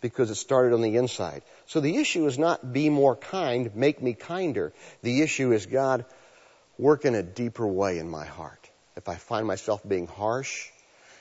because 0.00 0.30
it 0.30 0.34
started 0.36 0.74
on 0.74 0.82
the 0.82 0.96
inside. 0.96 1.42
So 1.66 1.80
the 1.80 1.96
issue 1.96 2.26
is 2.26 2.38
not 2.38 2.72
be 2.72 2.90
more 2.90 3.16
kind, 3.16 3.74
make 3.74 4.02
me 4.02 4.14
kinder. 4.14 4.72
The 5.02 5.22
issue 5.22 5.52
is 5.52 5.66
God, 5.66 6.04
work 6.78 7.04
in 7.04 7.14
a 7.14 7.22
deeper 7.22 7.66
way 7.66 7.98
in 7.98 8.08
my 8.08 8.26
heart 8.26 8.66
if 8.96 9.08
I 9.08 9.14
find 9.14 9.46
myself 9.46 9.86
being 9.86 10.06
harsh, 10.06 10.68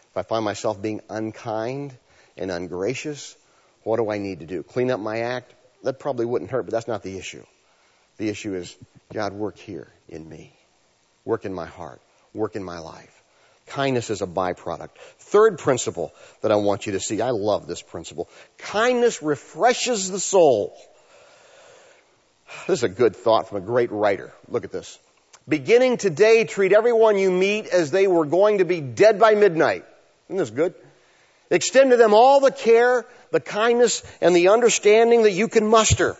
if 0.10 0.18
I 0.18 0.24
find 0.24 0.44
myself 0.44 0.82
being 0.82 1.01
unkind 1.10 1.96
and 2.38 2.50
ungracious, 2.50 3.36
what 3.84 3.98
do 3.98 4.10
I 4.10 4.18
need 4.18 4.39
to 4.39 4.46
do? 4.46 4.63
Clean 4.63 4.89
up 4.89 5.00
my 5.00 5.20
act? 5.20 5.54
That 5.84 6.00
probably 6.00 6.25
wouldn't 6.25 6.51
hurt, 6.51 6.63
but 6.63 6.72
that's 6.72 6.88
not 6.88 7.04
the 7.04 7.18
issue. 7.18 7.46
The 8.17 8.29
issue 8.29 8.55
is, 8.55 8.75
God, 9.13 9.34
work 9.34 9.57
here 9.57 9.91
in 10.07 10.27
me. 10.27 10.53
Work 11.25 11.45
in 11.45 11.53
my 11.53 11.65
heart. 11.65 12.01
Work 12.34 12.55
in 12.55 12.63
my 12.63 12.79
life. 12.79 13.24
Kindness 13.67 14.10
is 14.10 14.22
a 14.22 14.27
byproduct. 14.27 14.89
Third 15.17 15.57
principle 15.57 16.13
that 16.41 16.51
I 16.51 16.55
want 16.55 16.86
you 16.86 16.93
to 16.93 17.00
see. 17.00 17.22
I 17.22 17.31
love 17.31 17.67
this 17.67 17.81
principle. 17.81 18.29
Kindness 18.57 19.24
refreshes 19.24 20.10
the 20.10 20.19
soul. 20.19 20.77
This 22.67 22.79
is 22.79 22.84
a 22.84 22.89
good 22.89 23.15
thought 23.15 23.50
from 23.50 23.57
a 23.57 23.65
great 23.65 23.91
writer. 23.91 24.31
Look 24.48 24.65
at 24.65 24.72
this. 24.72 25.00
Beginning 25.48 25.98
today, 25.98 26.43
treat 26.43 26.74
everyone 26.74 27.17
you 27.17 27.31
meet 27.31 27.67
as 27.67 27.91
they 27.91 28.07
were 28.07 28.25
going 28.25 28.60
to 28.60 28.65
be 28.65 28.81
dead 28.81 29.19
by 29.19 29.36
midnight. 29.36 29.86
Isn't 30.29 30.38
this 30.38 30.50
good? 30.51 30.74
Extend 31.50 31.91
to 31.91 31.98
them 31.98 32.13
all 32.13 32.39
the 32.39 32.51
care, 32.51 33.05
the 33.31 33.39
kindness, 33.39 34.03
and 34.22 34.36
the 34.36 34.50
understanding 34.50 35.24
that 35.24 35.31
you 35.31 35.48
can 35.48 35.67
muster. 35.67 36.17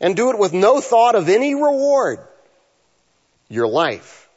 And 0.00 0.14
do 0.14 0.30
it 0.30 0.38
with 0.38 0.52
no 0.52 0.80
thought 0.80 1.14
of 1.14 1.28
any 1.28 1.54
reward. 1.54 2.20
Your 3.48 3.66
life 3.66 4.28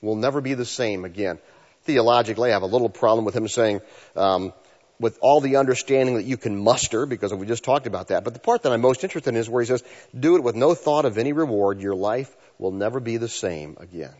will 0.00 0.16
never 0.16 0.40
be 0.40 0.54
the 0.54 0.64
same 0.64 1.04
again. 1.04 1.38
Theologically, 1.84 2.50
I 2.50 2.54
have 2.54 2.62
a 2.62 2.66
little 2.66 2.88
problem 2.88 3.24
with 3.24 3.36
him 3.36 3.48
saying, 3.48 3.80
um, 4.16 4.52
with 5.00 5.18
all 5.20 5.40
the 5.40 5.56
understanding 5.56 6.16
that 6.16 6.24
you 6.24 6.36
can 6.36 6.56
muster, 6.56 7.06
because 7.06 7.32
we 7.32 7.46
just 7.46 7.62
talked 7.62 7.86
about 7.86 8.08
that. 8.08 8.24
But 8.24 8.34
the 8.34 8.40
part 8.40 8.62
that 8.62 8.72
I'm 8.72 8.80
most 8.80 9.04
interested 9.04 9.30
in 9.30 9.36
is 9.36 9.48
where 9.48 9.62
he 9.62 9.66
says, 9.66 9.84
do 10.18 10.36
it 10.36 10.42
with 10.42 10.56
no 10.56 10.74
thought 10.74 11.04
of 11.04 11.18
any 11.18 11.32
reward. 11.32 11.80
Your 11.80 11.94
life 11.94 12.34
will 12.58 12.72
never 12.72 12.98
be 12.98 13.16
the 13.16 13.28
same 13.28 13.76
again. 13.78 14.14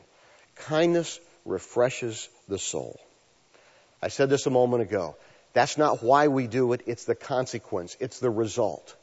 Kindness 0.54 1.18
refreshes 1.44 2.28
the 2.48 2.58
soul. 2.58 3.00
I 4.00 4.08
said 4.08 4.30
this 4.30 4.46
a 4.46 4.50
moment 4.50 4.82
ago. 4.82 5.16
That's 5.52 5.76
not 5.76 6.02
why 6.02 6.28
we 6.28 6.46
do 6.46 6.72
it. 6.72 6.82
It's 6.86 7.04
the 7.04 7.16
consequence. 7.16 7.96
It's 7.98 8.20
the 8.20 8.30
result. 8.30 8.94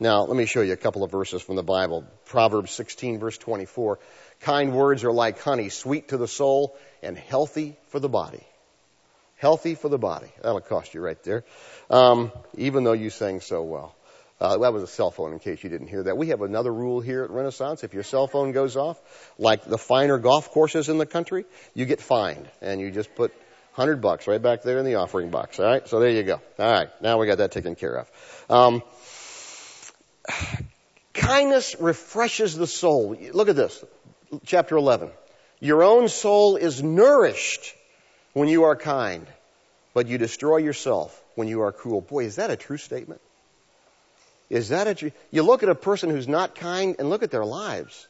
Now, 0.00 0.22
let 0.22 0.36
me 0.36 0.46
show 0.46 0.60
you 0.60 0.72
a 0.72 0.76
couple 0.76 1.02
of 1.02 1.10
verses 1.10 1.42
from 1.42 1.56
the 1.56 1.62
Bible. 1.62 2.04
Proverbs 2.26 2.70
16 2.72 3.18
verse 3.18 3.36
24. 3.36 3.98
Kind 4.40 4.72
words 4.72 5.02
are 5.02 5.12
like 5.12 5.40
honey, 5.40 5.70
sweet 5.70 6.08
to 6.08 6.16
the 6.16 6.28
soul 6.28 6.76
and 7.02 7.18
healthy 7.18 7.76
for 7.88 7.98
the 7.98 8.08
body. 8.08 8.46
Healthy 9.36 9.74
for 9.74 9.88
the 9.88 9.98
body. 9.98 10.28
That'll 10.42 10.60
cost 10.60 10.94
you 10.94 11.00
right 11.00 11.20
there. 11.24 11.44
Um, 11.90 12.32
even 12.56 12.84
though 12.84 12.92
you 12.92 13.10
sang 13.10 13.40
so 13.40 13.62
well. 13.62 13.94
Uh, 14.40 14.56
that 14.58 14.72
was 14.72 14.84
a 14.84 14.86
cell 14.86 15.10
phone 15.10 15.32
in 15.32 15.40
case 15.40 15.64
you 15.64 15.70
didn't 15.70 15.88
hear 15.88 16.04
that. 16.04 16.16
We 16.16 16.28
have 16.28 16.42
another 16.42 16.72
rule 16.72 17.00
here 17.00 17.24
at 17.24 17.30
Renaissance. 17.30 17.82
If 17.82 17.92
your 17.92 18.04
cell 18.04 18.28
phone 18.28 18.52
goes 18.52 18.76
off, 18.76 19.00
like 19.36 19.64
the 19.64 19.78
finer 19.78 20.18
golf 20.18 20.52
courses 20.52 20.88
in 20.88 20.98
the 20.98 21.06
country, 21.06 21.44
you 21.74 21.86
get 21.86 22.00
fined 22.00 22.48
and 22.60 22.80
you 22.80 22.92
just 22.92 23.12
put 23.16 23.32
hundred 23.72 24.00
bucks 24.00 24.28
right 24.28 24.40
back 24.40 24.62
there 24.62 24.78
in 24.78 24.84
the 24.84 24.96
offering 24.96 25.30
box. 25.30 25.58
All 25.58 25.66
right. 25.66 25.88
So 25.88 25.98
there 25.98 26.10
you 26.10 26.22
go. 26.22 26.40
All 26.58 26.70
right. 26.70 26.88
Now 27.02 27.18
we 27.18 27.26
got 27.26 27.38
that 27.38 27.50
taken 27.50 27.74
care 27.74 27.94
of. 27.94 28.10
Um, 28.48 28.82
kindness 31.14 31.76
refreshes 31.80 32.56
the 32.56 32.66
soul. 32.66 33.16
Look 33.32 33.48
at 33.48 33.56
this. 33.56 33.84
Chapter 34.44 34.76
11. 34.76 35.10
Your 35.60 35.82
own 35.82 36.08
soul 36.08 36.56
is 36.56 36.82
nourished 36.82 37.74
when 38.32 38.48
you 38.48 38.64
are 38.64 38.76
kind, 38.76 39.26
but 39.94 40.06
you 40.06 40.18
destroy 40.18 40.58
yourself 40.58 41.22
when 41.34 41.48
you 41.48 41.62
are 41.62 41.72
cruel. 41.72 42.00
Boy, 42.00 42.24
is 42.24 42.36
that 42.36 42.50
a 42.50 42.56
true 42.56 42.76
statement? 42.76 43.20
Is 44.50 44.70
that 44.70 44.86
a 44.86 44.94
true? 44.94 45.12
You 45.30 45.42
look 45.42 45.62
at 45.62 45.68
a 45.68 45.74
person 45.74 46.10
who's 46.10 46.28
not 46.28 46.54
kind 46.54 46.96
and 46.98 47.10
look 47.10 47.22
at 47.22 47.30
their 47.30 47.44
lives. 47.44 48.06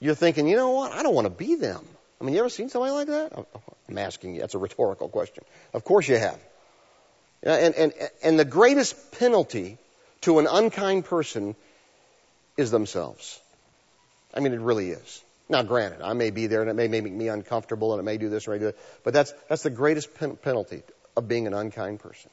You're 0.00 0.14
thinking, 0.14 0.48
you 0.48 0.56
know 0.56 0.70
what? 0.70 0.92
I 0.92 1.02
don't 1.02 1.14
want 1.14 1.26
to 1.26 1.30
be 1.30 1.54
them. 1.54 1.84
I 2.20 2.24
mean, 2.24 2.34
you 2.34 2.40
ever 2.40 2.48
seen 2.48 2.68
somebody 2.68 2.92
like 2.92 3.08
that? 3.08 3.32
Oh, 3.36 3.46
oh, 3.54 3.60
I'm 3.88 3.98
asking 3.98 4.34
you. 4.34 4.40
That's 4.40 4.54
a 4.54 4.58
rhetorical 4.58 5.08
question. 5.08 5.44
Of 5.72 5.84
course 5.84 6.08
you 6.08 6.16
have. 6.16 6.38
And, 7.42 7.74
and, 7.74 7.92
and 8.22 8.38
the 8.38 8.44
greatest 8.44 9.18
penalty 9.18 9.78
to 10.24 10.38
an 10.38 10.46
unkind 10.46 11.04
person 11.04 11.54
is 12.56 12.70
themselves. 12.70 13.40
I 14.32 14.40
mean, 14.40 14.52
it 14.52 14.60
really 14.60 14.90
is. 14.90 15.24
Now, 15.48 15.62
granted, 15.62 16.00
I 16.00 16.14
may 16.14 16.30
be 16.30 16.46
there 16.46 16.62
and 16.62 16.70
it 16.70 16.74
may 16.74 16.88
make 16.88 17.12
me 17.12 17.28
uncomfortable 17.28 17.92
and 17.92 18.00
it 18.00 18.04
may 18.04 18.16
do 18.16 18.30
this 18.30 18.48
or 18.48 18.52
may 18.52 18.58
do 18.58 18.64
that, 18.66 18.78
but 19.04 19.12
that's, 19.12 19.32
that's 19.48 19.62
the 19.62 19.70
greatest 19.70 20.14
pen- 20.14 20.36
penalty 20.36 20.82
of 21.16 21.28
being 21.28 21.46
an 21.46 21.54
unkind 21.54 22.00
person. 22.00 22.30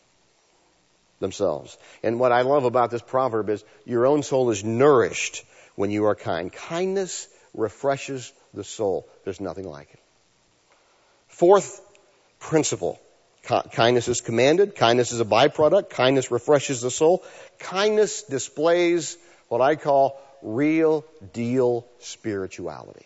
Themselves. 1.20 1.78
And 2.02 2.20
what 2.20 2.32
I 2.32 2.42
love 2.42 2.64
about 2.64 2.90
this 2.90 3.04
proverb 3.04 3.50
is 3.50 3.64
your 3.86 4.08
own 4.08 4.24
soul 4.24 4.50
is 4.50 4.64
nourished 4.64 5.44
when 5.76 5.92
you 5.92 6.06
are 6.06 6.16
kind. 6.16 6.52
Kindness 6.52 7.28
refreshes 7.54 8.34
the 8.56 8.64
soul. 8.64 9.08
There's 9.24 9.40
nothing 9.40 9.68
like 9.68 9.94
it. 9.94 10.00
Fourth 11.28 11.80
principle. 12.40 13.00
Kindness 13.44 14.08
is 14.08 14.22
commanded. 14.22 14.76
Kindness 14.76 15.12
is 15.12 15.20
a 15.20 15.26
byproduct. 15.26 15.90
Kindness 15.90 16.32
refreshes 16.32 16.82
the 16.82 16.92
soul. 16.92 17.24
Kindness 17.60 18.24
displays 18.24 19.18
what 19.48 19.62
I 19.62 19.76
call 19.76 20.22
real 20.42 21.06
deal 21.34 21.88
spirituality. 22.00 23.06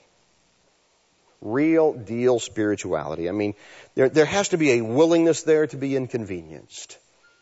Real 1.42 1.94
deal 1.94 2.40
spirituality. 2.40 3.30
I 3.30 3.32
mean, 3.32 3.54
there, 3.96 4.10
there 4.10 4.26
has 4.26 4.50
to 4.50 4.58
be 4.58 4.74
a 4.74 4.82
willingness 4.82 5.44
there 5.44 5.68
to 5.68 5.78
be 5.78 5.96
inconvenienced 5.96 6.98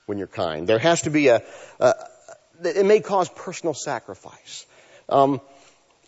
when 0.05 0.17
you're 0.17 0.27
kind. 0.27 0.67
There 0.67 0.79
has 0.79 1.03
to 1.03 1.09
be 1.09 1.29
a, 1.29 1.41
a 1.79 1.93
it 2.63 2.85
may 2.85 2.99
cause 2.99 3.29
personal 3.29 3.73
sacrifice. 3.73 4.65
Um, 5.09 5.41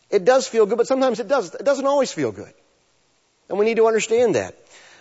it 0.10 0.26
does 0.26 0.48
feel 0.48 0.65
good, 0.65 0.78
but 0.78 0.88
sometimes 0.88 1.19
it 1.19 1.28
does. 1.28 1.54
It 1.54 1.65
doesn't 1.65 1.86
always 1.86 2.12
feel 2.12 2.32
good. 2.32 2.54
And 3.50 3.60
we 3.60 3.65
need 3.65 3.78
to 3.78 3.88
understand 3.88 4.36
that. 4.36 4.56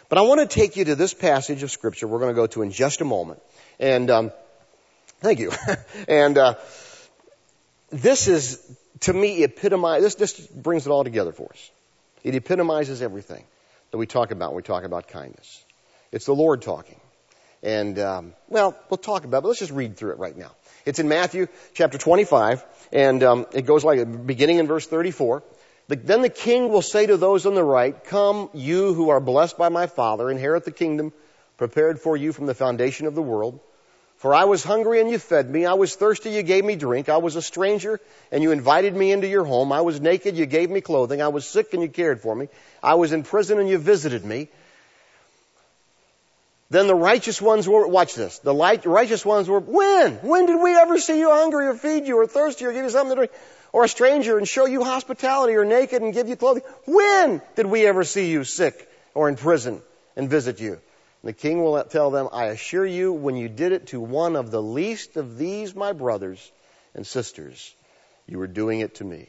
But 0.09 0.19
I 0.19 0.23
want 0.23 0.41
to 0.41 0.47
take 0.47 0.77
you 0.77 0.85
to 0.87 0.95
this 0.95 1.15
passage 1.15 1.63
of 1.63 1.71
scripture 1.71 2.07
we're 2.07 2.19
going 2.19 2.35
to 2.35 2.37
go 2.37 2.47
to 2.49 2.63
in 2.63 2.71
just 2.71 3.01
a 3.01 3.05
moment. 3.05 3.41
And, 3.79 4.11
um, 4.11 4.33
thank 5.21 5.39
you. 5.39 5.53
and, 6.09 6.37
uh, 6.37 6.55
this 7.91 8.29
is, 8.29 8.61
to 9.01 9.13
me, 9.13 9.45
epitomize, 9.45 10.03
this, 10.03 10.15
this 10.17 10.41
brings 10.41 10.87
it 10.87 10.91
all 10.91 11.05
together 11.05 11.33
for 11.33 11.51
us. 11.51 11.71
It 12.23 12.35
epitomizes 12.35 13.03
everything 13.03 13.45
that 13.91 13.99
we 13.99 14.07
talk 14.07 14.31
about 14.31 14.51
when 14.51 14.57
we 14.57 14.63
talk 14.63 14.85
about 14.85 15.09
kindness. 15.09 15.65
It's 16.11 16.27
the 16.27 16.35
Lord 16.35 16.63
talking. 16.63 17.01
And, 17.63 17.99
um, 17.99 18.35
well, 18.49 18.77
we'll 18.91 18.99
talk 18.99 19.25
about 19.25 19.39
it, 19.39 19.43
but 19.43 19.49
let's 19.49 19.61
just 19.61 19.73
read 19.73 19.97
through 19.97 20.13
it 20.13 20.19
right 20.19 20.37
now. 20.37 20.51
It's 20.85 20.99
in 20.99 21.09
Matthew 21.09 21.47
chapter 21.73 21.97
25, 21.97 22.65
and 22.93 23.23
um, 23.23 23.47
it 23.55 23.63
goes 23.63 23.85
like, 23.85 24.27
beginning 24.27 24.59
in 24.59 24.67
verse 24.67 24.87
34. 24.87 25.43
The, 25.89 25.97
then 25.97 26.23
the 26.23 26.31
king 26.31 26.71
will 26.71 26.83
say 26.83 27.07
to 27.07 27.17
those 27.17 27.47
on 27.47 27.55
the 27.55 27.65
right, 27.65 28.03
Come, 28.05 28.49
you 28.55 28.95
who 28.95 29.11
are 29.11 29.21
blessed 29.21 29.59
by 29.59 29.69
my 29.69 29.87
Father, 29.87 30.31
inherit 30.31 30.65
the 30.65 30.71
kingdom 30.71 31.13
prepared 31.57 32.01
for 32.01 32.17
you 32.17 32.33
from 32.33 32.47
the 32.47 32.55
foundation 32.55 33.07
of 33.07 33.15
the 33.15 33.23
world. 33.23 33.61
For 34.17 34.35
I 34.35 34.45
was 34.45 34.65
hungry 34.65 35.01
and 35.01 35.11
you 35.11 35.19
fed 35.19 35.51
me. 35.51 35.67
I 35.67 35.75
was 35.75 35.95
thirsty, 35.95 36.31
you 36.31 36.43
gave 36.43 36.65
me 36.65 36.77
drink. 36.77 37.11
I 37.11 37.19
was 37.19 37.37
a 37.37 37.43
stranger 37.43 38.01
and 38.33 38.43
you 38.43 38.53
invited 38.53 38.97
me 38.97 39.13
into 39.13 39.27
your 39.27 39.45
home. 39.45 39.71
I 39.71 39.83
was 39.83 40.01
naked, 40.01 40.37
you 40.37 40.47
gave 40.47 40.71
me 40.71 40.81
clothing. 40.81 41.21
I 41.21 41.29
was 41.29 41.47
sick 41.47 41.75
and 41.75 41.83
you 41.83 41.89
cared 41.91 42.23
for 42.23 42.35
me. 42.35 42.49
I 42.83 42.95
was 42.95 43.13
in 43.13 43.23
prison 43.23 43.59
and 43.59 43.69
you 43.69 43.77
visited 43.77 44.25
me. 44.25 44.49
Then 46.71 46.87
the 46.87 46.95
righteous 46.95 47.43
ones 47.43 47.69
were, 47.69 47.87
watch 47.87 48.15
this, 48.15 48.39
the 48.39 48.55
light, 48.55 48.87
righteous 48.87 49.25
ones 49.25 49.49
were, 49.49 49.61
when? 49.61 50.15
When 50.23 50.47
did 50.47 50.61
we 50.61 50.75
ever 50.75 50.99
see 50.99 51.19
you 51.19 51.31
hungry 51.31 51.67
or 51.67 51.75
feed 51.75 52.07
you 52.07 52.19
or 52.19 52.27
thirsty 52.27 52.65
or 52.65 52.73
give 52.73 52.85
you 52.85 52.91
something 52.91 53.11
to 53.11 53.17
drink? 53.17 53.33
Or 53.75 53.83
a 53.83 53.89
stranger 53.89 54.39
and 54.39 54.47
show 54.47 54.67
you 54.67 54.85
hospitality 54.85 55.55
or 55.55 55.65
naked 55.65 56.01
and 56.01 56.15
give 56.15 56.29
you 56.29 56.37
clothing? 56.37 56.63
When 56.85 57.43
did 57.57 57.67
we 57.67 57.85
ever 57.89 58.05
see 58.05 58.31
you 58.31 58.45
sick 58.45 58.89
or 59.15 59.29
in 59.29 59.35
prison 59.35 59.83
and 60.15 60.31
visit 60.31 60.61
you? 60.61 60.81
The 61.25 61.33
king 61.33 61.61
will 61.61 61.83
tell 61.83 62.13
them, 62.13 62.29
I 62.33 62.45
assure 62.47 62.87
you, 62.87 63.13
when 63.13 63.35
you 63.35 63.49
did 63.49 63.73
it 63.73 63.89
to 63.89 64.01
one 64.01 64.37
of 64.37 64.53
the 64.53 64.63
least 64.63 65.17
of 65.17 65.39
these, 65.39 65.75
my 65.75 65.93
brothers 65.93 66.53
and 66.95 67.05
sisters, 67.05 67.75
you 68.29 68.39
were 68.39 68.47
doing 68.47 68.79
it 68.79 68.95
to 68.97 69.05
me. 69.05 69.29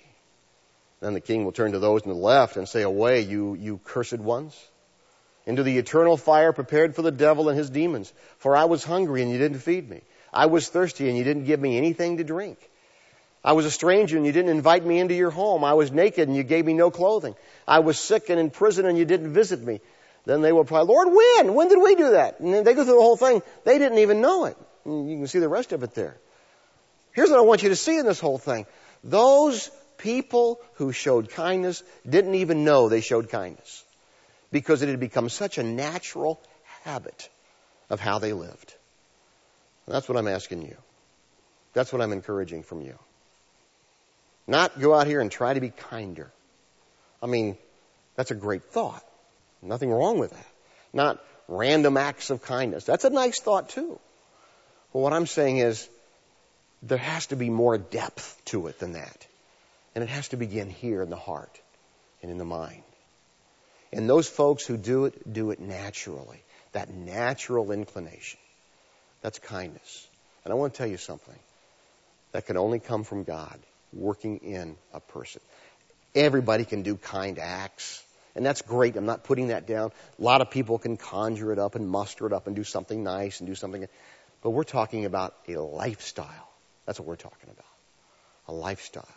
Then 0.99 1.15
the 1.15 1.21
king 1.21 1.43
will 1.43 1.51
turn 1.51 1.71
to 1.71 1.79
those 1.79 2.03
on 2.03 2.09
the 2.09 2.15
left 2.15 2.55
and 2.55 2.69
say, 2.69 2.83
Away, 2.83 3.21
you, 3.21 3.55
you 3.55 3.79
cursed 3.83 4.19
ones, 4.19 4.55
into 5.47 5.63
the 5.63 5.79
eternal 5.79 6.17
fire 6.17 6.53
prepared 6.53 6.95
for 6.95 7.01
the 7.01 7.09
devil 7.09 7.49
and 7.49 7.57
his 7.57 7.71
demons. 7.71 8.13
For 8.37 8.55
I 8.55 8.65
was 8.65 8.83
hungry 8.83 9.23
and 9.23 9.31
you 9.31 9.39
didn't 9.39 9.61
feed 9.61 9.89
me. 9.89 10.01
I 10.31 10.45
was 10.45 10.69
thirsty 10.69 11.09
and 11.09 11.17
you 11.17 11.23
didn't 11.23 11.45
give 11.45 11.59
me 11.59 11.79
anything 11.79 12.17
to 12.17 12.23
drink. 12.23 12.59
I 13.45 13.51
was 13.53 13.67
a 13.67 13.71
stranger 13.71 14.17
and 14.17 14.25
you 14.25 14.31
didn't 14.31 14.49
invite 14.49 14.83
me 14.83 14.99
into 14.99 15.13
your 15.13 15.29
home. 15.29 15.63
I 15.63 15.75
was 15.75 15.91
naked 15.91 16.27
and 16.27 16.35
you 16.35 16.41
gave 16.41 16.65
me 16.65 16.73
no 16.73 16.89
clothing. 16.89 17.35
I 17.67 17.79
was 17.79 17.99
sick 17.99 18.31
and 18.31 18.39
in 18.39 18.49
prison 18.49 18.87
and 18.87 18.97
you 18.97 19.05
didn't 19.05 19.33
visit 19.33 19.61
me. 19.61 19.81
Then 20.25 20.41
they 20.41 20.51
will 20.51 20.61
reply, 20.61 20.81
Lord, 20.81 21.09
when? 21.13 21.53
When 21.53 21.69
did 21.69 21.79
we 21.79 21.93
do 21.93 22.09
that? 22.11 22.39
And 22.39 22.65
they 22.65 22.73
go 22.73 22.83
through 22.83 22.95
the 22.95 23.01
whole 23.01 23.17
thing. 23.17 23.43
They 23.63 23.77
didn't 23.77 23.99
even 23.99 24.19
know 24.19 24.45
it. 24.45 24.57
And 24.83 25.11
you 25.11 25.17
can 25.17 25.27
see 25.27 25.37
the 25.37 25.47
rest 25.47 25.73
of 25.73 25.83
it 25.83 25.93
there. 25.93 26.17
Here's 27.13 27.29
what 27.29 27.37
I 27.37 27.43
want 27.43 27.61
you 27.61 27.69
to 27.69 27.75
see 27.75 27.99
in 27.99 28.07
this 28.07 28.19
whole 28.19 28.39
thing. 28.39 28.65
Those 29.03 29.69
people 29.99 30.59
who 30.73 30.91
showed 30.91 31.29
kindness 31.29 31.83
didn't 32.09 32.33
even 32.33 32.65
know 32.65 32.89
they 32.89 33.01
showed 33.01 33.29
kindness 33.29 33.83
because 34.51 34.81
it 34.81 34.89
had 34.89 34.99
become 34.99 35.29
such 35.29 35.59
a 35.59 35.63
natural 35.63 36.41
habit 36.83 37.29
of 37.91 37.99
how 37.99 38.17
they 38.17 38.33
lived. 38.33 38.73
And 39.85 39.93
that's 39.93 40.09
what 40.09 40.17
I'm 40.17 40.27
asking 40.27 40.63
you. 40.63 40.77
That's 41.73 41.93
what 41.93 42.01
I'm 42.01 42.11
encouraging 42.11 42.63
from 42.63 42.81
you. 42.81 42.97
Not 44.47 44.79
go 44.79 44.93
out 44.93 45.07
here 45.07 45.21
and 45.21 45.31
try 45.31 45.53
to 45.53 45.61
be 45.61 45.69
kinder. 45.69 46.31
I 47.21 47.27
mean, 47.27 47.57
that's 48.15 48.31
a 48.31 48.35
great 48.35 48.63
thought. 48.65 49.03
Nothing 49.61 49.91
wrong 49.91 50.19
with 50.19 50.31
that. 50.31 50.47
Not 50.93 51.23
random 51.47 51.97
acts 51.97 52.29
of 52.29 52.41
kindness. 52.41 52.83
That's 52.83 53.05
a 53.05 53.09
nice 53.09 53.39
thought 53.39 53.69
too. 53.69 53.99
But 54.93 54.99
what 54.99 55.13
I'm 55.13 55.25
saying 55.25 55.57
is 55.57 55.89
there 56.83 56.97
has 56.97 57.27
to 57.27 57.35
be 57.35 57.49
more 57.49 57.77
depth 57.77 58.41
to 58.45 58.67
it 58.67 58.79
than 58.79 58.93
that. 58.93 59.27
And 59.95 60.03
it 60.03 60.09
has 60.09 60.27
to 60.29 60.37
begin 60.37 60.69
here 60.69 61.01
in 61.01 61.09
the 61.09 61.15
heart 61.15 61.59
and 62.21 62.31
in 62.31 62.37
the 62.37 62.45
mind. 62.45 62.83
And 63.91 64.09
those 64.09 64.27
folks 64.27 64.65
who 64.65 64.77
do 64.77 65.05
it, 65.05 65.33
do 65.33 65.51
it 65.51 65.59
naturally. 65.59 66.41
That 66.73 66.93
natural 66.93 67.71
inclination. 67.71 68.39
That's 69.21 69.39
kindness. 69.39 70.07
And 70.43 70.51
I 70.51 70.55
want 70.55 70.73
to 70.73 70.77
tell 70.77 70.87
you 70.87 70.97
something. 70.97 71.39
That 72.33 72.45
can 72.45 72.57
only 72.57 72.79
come 72.79 73.03
from 73.05 73.23
God 73.23 73.57
working 73.93 74.37
in 74.37 74.75
a 74.93 74.99
person. 74.99 75.41
Everybody 76.13 76.65
can 76.65 76.81
do 76.81 76.95
kind 76.95 77.39
acts. 77.39 78.03
And 78.35 78.45
that's 78.45 78.61
great. 78.61 78.97
I'm 78.97 79.05
not 79.05 79.23
putting 79.23 79.47
that 79.47 79.65
down. 79.65 79.91
A 80.19 80.21
lot 80.21 80.41
of 80.41 80.51
people 80.51 80.77
can 80.77 80.97
conjure 80.97 81.53
it 81.53 81.59
up 81.59 81.75
and 81.75 81.89
muster 81.89 82.27
it 82.27 82.33
up 82.33 82.47
and 82.47 82.55
do 82.55 82.65
something 82.65 83.01
nice 83.03 83.39
and 83.39 83.47
do 83.47 83.55
something. 83.55 83.87
But 84.41 84.49
we're 84.49 84.63
talking 84.63 85.05
about 85.05 85.35
a 85.47 85.55
lifestyle. 85.57 86.49
That's 86.85 86.99
what 86.99 87.07
we're 87.07 87.15
talking 87.15 87.49
about. 87.49 87.65
A 88.47 88.53
lifestyle 88.53 89.07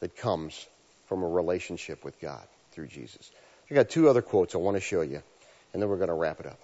that 0.00 0.16
comes 0.16 0.66
from 1.06 1.22
a 1.22 1.28
relationship 1.28 2.04
with 2.04 2.18
God 2.20 2.42
through 2.72 2.86
Jesus. 2.88 3.30
I 3.70 3.74
got 3.74 3.90
two 3.90 4.08
other 4.08 4.22
quotes 4.22 4.54
I 4.54 4.58
want 4.58 4.76
to 4.76 4.80
show 4.80 5.02
you, 5.02 5.22
and 5.72 5.82
then 5.82 5.88
we're 5.88 5.96
going 5.96 6.08
to 6.08 6.14
wrap 6.14 6.40
it 6.40 6.46
up. 6.46 6.58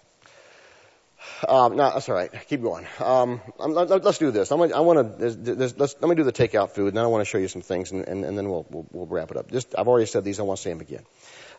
Um, 1.48 1.76
no, 1.76 1.90
that's 1.90 2.08
all 2.08 2.14
right. 2.14 2.30
Keep 2.48 2.62
going. 2.62 2.86
Um, 2.98 3.40
let's 3.58 4.18
do 4.18 4.30
this. 4.30 4.50
I'm, 4.50 4.60
I 4.60 4.80
want 4.80 5.18
to. 5.18 5.94
let 6.00 6.08
me 6.08 6.14
do 6.14 6.24
the 6.24 6.32
takeout 6.32 6.70
food, 6.70 6.88
and 6.88 6.96
then 6.96 7.04
I 7.04 7.08
want 7.08 7.22
to 7.22 7.24
show 7.24 7.38
you 7.38 7.48
some 7.48 7.62
things, 7.62 7.92
and, 7.92 8.06
and, 8.06 8.24
and 8.24 8.36
then 8.36 8.48
we'll, 8.48 8.66
we'll, 8.70 8.86
we'll 8.92 9.06
wrap 9.06 9.30
it 9.30 9.36
up. 9.36 9.50
Just 9.50 9.74
I've 9.76 9.88
already 9.88 10.06
said 10.06 10.24
these. 10.24 10.38
I 10.40 10.42
want 10.42 10.58
to 10.58 10.62
say 10.62 10.70
them 10.70 10.80
again. 10.80 11.04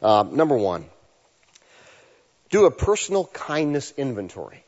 Um, 0.01 0.35
number 0.35 0.55
one, 0.55 0.85
do 2.49 2.65
a 2.65 2.71
personal 2.71 3.25
kindness 3.25 3.93
inventory. 3.97 4.63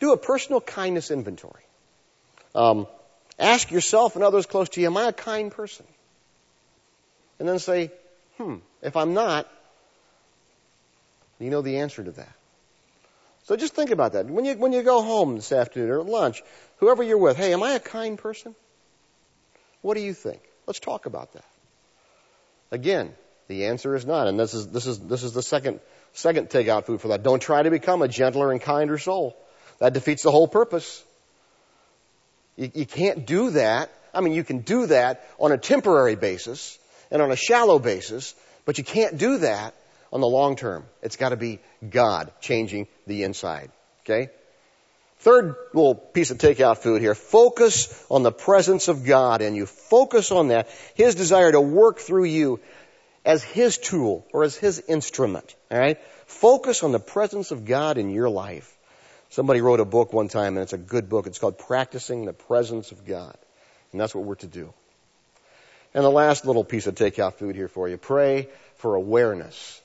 Do 0.00 0.12
a 0.12 0.16
personal 0.16 0.60
kindness 0.60 1.10
inventory. 1.10 1.62
Um, 2.54 2.86
ask 3.38 3.70
yourself 3.70 4.14
and 4.16 4.24
others 4.24 4.46
close 4.46 4.70
to 4.70 4.80
you, 4.80 4.86
am 4.86 4.96
I 4.96 5.08
a 5.08 5.12
kind 5.12 5.52
person? 5.52 5.86
And 7.38 7.48
then 7.48 7.58
say, 7.58 7.90
hmm, 8.38 8.56
if 8.82 8.96
I'm 8.96 9.14
not, 9.14 9.46
you 11.38 11.50
know 11.50 11.60
the 11.60 11.78
answer 11.78 12.02
to 12.02 12.12
that. 12.12 12.32
So 13.46 13.54
just 13.54 13.74
think 13.74 13.90
about 13.90 14.14
that. 14.14 14.26
When 14.26 14.44
you, 14.44 14.56
when 14.56 14.72
you 14.72 14.82
go 14.82 15.02
home 15.02 15.36
this 15.36 15.52
afternoon 15.52 15.90
or 15.90 16.00
at 16.00 16.06
lunch, 16.06 16.42
whoever 16.78 17.04
you're 17.04 17.16
with, 17.16 17.36
hey, 17.36 17.52
am 17.52 17.62
I 17.62 17.72
a 17.72 17.80
kind 17.80 18.18
person? 18.18 18.56
What 19.82 19.94
do 19.94 20.00
you 20.00 20.14
think? 20.14 20.40
Let's 20.66 20.80
talk 20.80 21.06
about 21.06 21.32
that. 21.34 21.44
Again, 22.72 23.14
the 23.46 23.66
answer 23.66 23.94
is 23.94 24.04
not. 24.04 24.26
And 24.26 24.38
this 24.38 24.52
is, 24.52 24.66
this 24.66 24.88
is, 24.88 24.98
this 24.98 25.22
is 25.22 25.32
the 25.32 25.42
second, 25.42 25.78
second 26.12 26.50
takeout 26.50 26.86
food 26.86 27.00
for 27.00 27.08
that. 27.08 27.22
Don't 27.22 27.40
try 27.40 27.62
to 27.62 27.70
become 27.70 28.02
a 28.02 28.08
gentler 28.08 28.50
and 28.50 28.60
kinder 28.60 28.98
soul. 28.98 29.36
That 29.78 29.92
defeats 29.92 30.24
the 30.24 30.32
whole 30.32 30.48
purpose. 30.48 31.04
You, 32.56 32.72
you 32.74 32.84
can't 32.84 33.28
do 33.28 33.50
that. 33.50 33.92
I 34.12 34.22
mean, 34.22 34.32
you 34.32 34.42
can 34.42 34.62
do 34.62 34.86
that 34.86 35.24
on 35.38 35.52
a 35.52 35.58
temporary 35.58 36.16
basis 36.16 36.76
and 37.12 37.22
on 37.22 37.30
a 37.30 37.36
shallow 37.36 37.78
basis, 37.78 38.34
but 38.64 38.78
you 38.78 38.82
can't 38.82 39.18
do 39.18 39.38
that 39.38 39.72
on 40.12 40.20
the 40.20 40.26
long 40.26 40.56
term. 40.56 40.86
It's 41.02 41.16
got 41.16 41.30
to 41.30 41.36
be 41.36 41.60
God 41.88 42.32
changing 42.40 42.88
the 43.06 43.22
inside. 43.22 43.70
Okay? 44.04 44.30
Third 45.18 45.56
little 45.72 45.94
piece 45.94 46.30
of 46.30 46.38
takeout 46.38 46.78
food 46.78 47.00
here. 47.00 47.14
Focus 47.14 48.04
on 48.10 48.22
the 48.22 48.32
presence 48.32 48.88
of 48.88 49.04
God 49.04 49.42
and 49.42 49.56
you 49.56 49.66
focus 49.66 50.30
on 50.30 50.48
that. 50.48 50.68
His 50.94 51.14
desire 51.14 51.50
to 51.52 51.60
work 51.60 51.98
through 51.98 52.24
you 52.24 52.60
as 53.24 53.42
His 53.42 53.78
tool 53.78 54.26
or 54.32 54.44
as 54.44 54.56
His 54.56 54.80
instrument. 54.88 55.54
Alright? 55.72 55.98
Focus 56.26 56.82
on 56.82 56.92
the 56.92 57.00
presence 57.00 57.50
of 57.50 57.64
God 57.64 57.98
in 57.98 58.10
your 58.10 58.28
life. 58.28 58.72
Somebody 59.30 59.60
wrote 59.60 59.80
a 59.80 59.84
book 59.84 60.12
one 60.12 60.28
time 60.28 60.56
and 60.56 60.62
it's 60.62 60.72
a 60.72 60.78
good 60.78 61.08
book. 61.08 61.26
It's 61.26 61.38
called 61.38 61.58
Practicing 61.58 62.24
the 62.24 62.32
Presence 62.32 62.92
of 62.92 63.04
God. 63.04 63.36
And 63.92 64.00
that's 64.00 64.14
what 64.14 64.24
we're 64.24 64.36
to 64.36 64.46
do. 64.46 64.72
And 65.94 66.04
the 66.04 66.10
last 66.10 66.44
little 66.44 66.64
piece 66.64 66.86
of 66.86 66.94
takeout 66.94 67.34
food 67.34 67.56
here 67.56 67.68
for 67.68 67.88
you. 67.88 67.96
Pray 67.96 68.48
for 68.76 68.94
awareness 68.94 69.80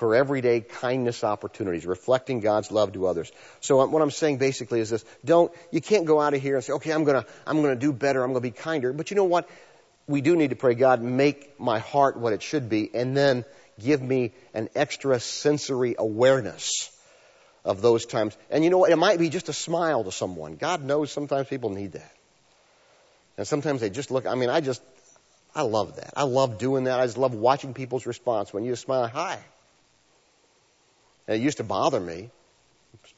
for 0.00 0.14
everyday 0.14 0.62
kindness 0.62 1.22
opportunities, 1.22 1.84
reflecting 1.84 2.40
God's 2.40 2.72
love 2.72 2.94
to 2.94 3.06
others. 3.06 3.30
So 3.60 3.84
what 3.86 4.00
I'm 4.00 4.10
saying 4.10 4.38
basically 4.38 4.80
is 4.80 4.88
this: 4.88 5.04
don't 5.26 5.52
you 5.70 5.82
can't 5.82 6.06
go 6.06 6.18
out 6.22 6.32
of 6.32 6.40
here 6.40 6.56
and 6.56 6.64
say, 6.64 6.72
okay, 6.72 6.90
I'm 6.90 7.04
gonna 7.04 7.26
I'm 7.46 7.60
gonna 7.60 7.76
do 7.76 7.92
better, 7.92 8.22
I'm 8.24 8.30
gonna 8.30 8.40
be 8.40 8.50
kinder. 8.50 8.94
But 8.94 9.10
you 9.10 9.16
know 9.16 9.24
what? 9.24 9.46
We 10.06 10.22
do 10.22 10.36
need 10.36 10.50
to 10.50 10.56
pray, 10.56 10.74
God, 10.74 11.02
make 11.02 11.60
my 11.60 11.80
heart 11.80 12.16
what 12.16 12.32
it 12.32 12.42
should 12.42 12.70
be, 12.70 12.90
and 12.94 13.14
then 13.14 13.44
give 13.78 14.00
me 14.00 14.32
an 14.54 14.70
extra 14.74 15.20
sensory 15.20 15.96
awareness 15.98 16.90
of 17.62 17.82
those 17.82 18.06
times. 18.06 18.34
And 18.50 18.64
you 18.64 18.70
know 18.70 18.78
what? 18.78 18.90
It 18.90 18.96
might 18.96 19.18
be 19.18 19.28
just 19.28 19.50
a 19.50 19.52
smile 19.52 20.04
to 20.04 20.12
someone. 20.12 20.56
God 20.56 20.82
knows 20.82 21.12
sometimes 21.12 21.46
people 21.48 21.68
need 21.68 21.92
that. 21.92 22.12
And 23.36 23.46
sometimes 23.46 23.82
they 23.82 23.90
just 23.90 24.10
look, 24.10 24.26
I 24.26 24.34
mean, 24.34 24.48
I 24.48 24.62
just, 24.62 24.82
I 25.54 25.62
love 25.62 25.96
that. 25.96 26.14
I 26.16 26.22
love 26.22 26.56
doing 26.56 26.84
that. 26.84 26.98
I 26.98 27.04
just 27.04 27.18
love 27.18 27.34
watching 27.34 27.74
people's 27.74 28.06
response 28.06 28.52
when 28.52 28.64
you 28.64 28.76
smile, 28.76 29.06
hi. 29.06 29.38
And 31.26 31.40
it 31.40 31.44
used 31.44 31.58
to 31.58 31.64
bother 31.64 32.00
me, 32.00 32.30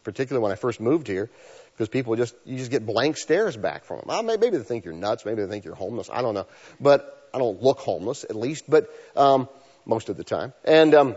particularly 0.05 0.43
when 0.43 0.53
I 0.53 0.57
first 0.57 0.81
moved 0.81 1.07
here, 1.07 1.31
because 1.73 1.89
people 1.89 2.15
just, 2.17 2.35
you 2.45 2.59
just 2.59 2.71
get 2.71 2.85
blank 2.85 3.17
stares 3.17 3.57
back 3.57 3.85
from 3.85 3.99
them. 3.99 4.07
Well, 4.09 4.23
maybe 4.23 4.51
they 4.51 4.59
think 4.59 4.85
you're 4.85 4.95
nuts. 4.95 5.25
Maybe 5.25 5.43
they 5.43 5.49
think 5.49 5.65
you're 5.65 5.75
homeless. 5.75 6.11
I 6.13 6.23
don't 6.23 6.35
know. 6.35 6.47
But 6.81 7.29
I 7.33 7.39
don't 7.39 7.63
look 7.63 7.79
homeless, 7.79 8.25
at 8.25 8.37
least, 8.37 8.65
but, 8.69 8.91
um, 9.17 9.49
most 9.87 10.09
of 10.09 10.17
the 10.17 10.25
time. 10.25 10.53
And, 10.65 10.95
um, 10.95 11.17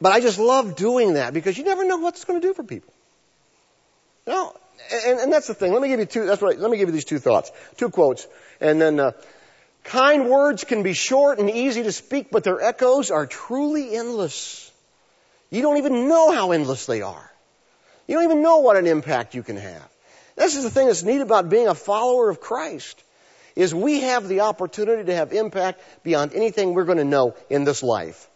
but 0.00 0.12
I 0.12 0.20
just 0.20 0.38
love 0.38 0.76
doing 0.76 1.14
that 1.14 1.34
because 1.34 1.58
you 1.58 1.64
never 1.64 1.84
know 1.84 1.96
what 1.96 2.14
it's 2.14 2.24
going 2.24 2.40
to 2.40 2.46
do 2.46 2.54
for 2.54 2.62
people. 2.62 2.92
You 4.26 4.32
know, 4.32 4.54
and, 5.06 5.20
and 5.20 5.32
that's 5.32 5.46
the 5.46 5.54
thing. 5.54 5.72
Let 5.72 5.82
me 5.82 5.88
give 5.88 6.00
you 6.00 6.06
two, 6.06 6.26
that's 6.26 6.40
what, 6.40 6.56
I, 6.56 6.58
let 6.58 6.70
me 6.70 6.76
give 6.76 6.88
you 6.88 6.92
these 6.92 7.04
two 7.04 7.18
thoughts, 7.18 7.50
two 7.76 7.90
quotes. 7.90 8.26
And 8.60 8.80
then, 8.80 9.00
uh, 9.00 9.12
kind 9.84 10.28
words 10.28 10.64
can 10.64 10.82
be 10.82 10.92
short 10.92 11.38
and 11.38 11.48
easy 11.48 11.82
to 11.84 11.92
speak, 11.92 12.30
but 12.30 12.44
their 12.44 12.60
echoes 12.60 13.10
are 13.10 13.26
truly 13.26 13.96
endless. 13.96 14.70
You 15.50 15.62
don't 15.62 15.78
even 15.78 16.08
know 16.08 16.32
how 16.32 16.52
endless 16.52 16.86
they 16.86 17.02
are. 17.02 17.30
You 18.06 18.16
don't 18.16 18.24
even 18.24 18.42
know 18.42 18.58
what 18.58 18.76
an 18.76 18.86
impact 18.86 19.34
you 19.34 19.42
can 19.42 19.56
have. 19.56 19.88
This 20.36 20.56
is 20.56 20.64
the 20.64 20.70
thing 20.70 20.86
that's 20.86 21.02
neat 21.02 21.20
about 21.20 21.48
being 21.48 21.68
a 21.68 21.74
follower 21.74 22.28
of 22.28 22.40
Christ 22.40 23.02
is 23.54 23.74
we 23.74 24.00
have 24.00 24.28
the 24.28 24.40
opportunity 24.40 25.04
to 25.04 25.14
have 25.14 25.32
impact 25.32 25.80
beyond 26.04 26.34
anything 26.34 26.74
we're 26.74 26.84
going 26.84 26.98
to 26.98 27.04
know 27.04 27.34
in 27.48 27.64
this 27.64 27.82
life. 27.82 28.28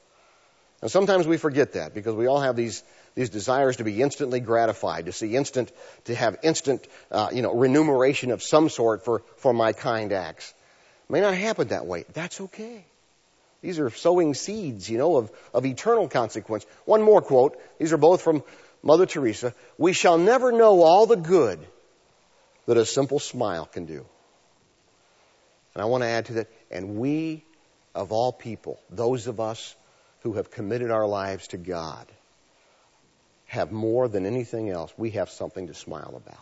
And 0.80 0.90
sometimes 0.90 1.26
we 1.26 1.36
forget 1.36 1.74
that 1.74 1.94
because 1.94 2.14
we 2.14 2.26
all 2.26 2.40
have 2.40 2.56
these 2.56 2.82
these 3.16 3.28
desires 3.28 3.76
to 3.76 3.84
be 3.84 4.00
instantly 4.00 4.38
gratified, 4.38 5.06
to 5.06 5.12
see 5.12 5.34
instant, 5.34 5.72
to 6.04 6.14
have 6.14 6.38
instant, 6.42 6.86
uh, 7.10 7.28
you 7.32 7.42
know, 7.42 7.52
remuneration 7.52 8.30
of 8.30 8.42
some 8.42 8.68
sort 8.68 9.04
for 9.04 9.22
for 9.36 9.52
my 9.52 9.72
kind 9.72 10.12
acts. 10.12 10.54
It 11.08 11.12
may 11.12 11.20
not 11.20 11.34
happen 11.34 11.68
that 11.68 11.86
way. 11.86 12.04
That's 12.14 12.40
okay. 12.40 12.84
These 13.62 13.78
are 13.78 13.90
sowing 13.90 14.34
seeds, 14.34 14.88
you 14.88 14.98
know, 14.98 15.16
of, 15.16 15.30
of 15.52 15.66
eternal 15.66 16.08
consequence. 16.08 16.64
One 16.86 17.02
more 17.02 17.20
quote. 17.20 17.60
These 17.78 17.92
are 17.92 17.98
both 17.98 18.22
from 18.22 18.42
Mother 18.82 19.06
Teresa. 19.06 19.54
We 19.76 19.92
shall 19.92 20.16
never 20.16 20.50
know 20.50 20.82
all 20.82 21.06
the 21.06 21.16
good 21.16 21.60
that 22.66 22.78
a 22.78 22.86
simple 22.86 23.18
smile 23.18 23.66
can 23.66 23.84
do. 23.84 24.06
And 25.74 25.82
I 25.82 25.84
want 25.84 26.02
to 26.02 26.08
add 26.08 26.26
to 26.26 26.32
that, 26.34 26.48
and 26.70 26.96
we, 26.96 27.44
of 27.94 28.12
all 28.12 28.32
people, 28.32 28.80
those 28.88 29.26
of 29.26 29.40
us 29.40 29.76
who 30.20 30.34
have 30.34 30.50
committed 30.50 30.90
our 30.90 31.06
lives 31.06 31.48
to 31.48 31.56
God, 31.56 32.06
have 33.46 33.72
more 33.72 34.08
than 34.08 34.26
anything 34.26 34.70
else, 34.70 34.92
we 34.96 35.10
have 35.10 35.28
something 35.28 35.66
to 35.66 35.74
smile 35.74 36.14
about. 36.16 36.38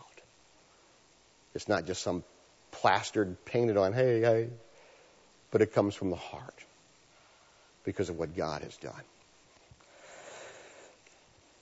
It's 1.55 1.67
not 1.67 1.85
just 1.85 2.01
some 2.01 2.23
plastered, 2.71 3.43
painted 3.45 3.77
on, 3.77 3.93
hey, 3.93 4.21
hey, 4.21 4.49
but 5.51 5.61
it 5.61 5.73
comes 5.73 5.95
from 5.95 6.11
the 6.11 6.15
heart 6.15 6.65
because 7.89 8.09
of 8.09 8.19
what 8.19 8.35
God 8.35 8.61
has 8.61 8.77
done. 8.77 9.01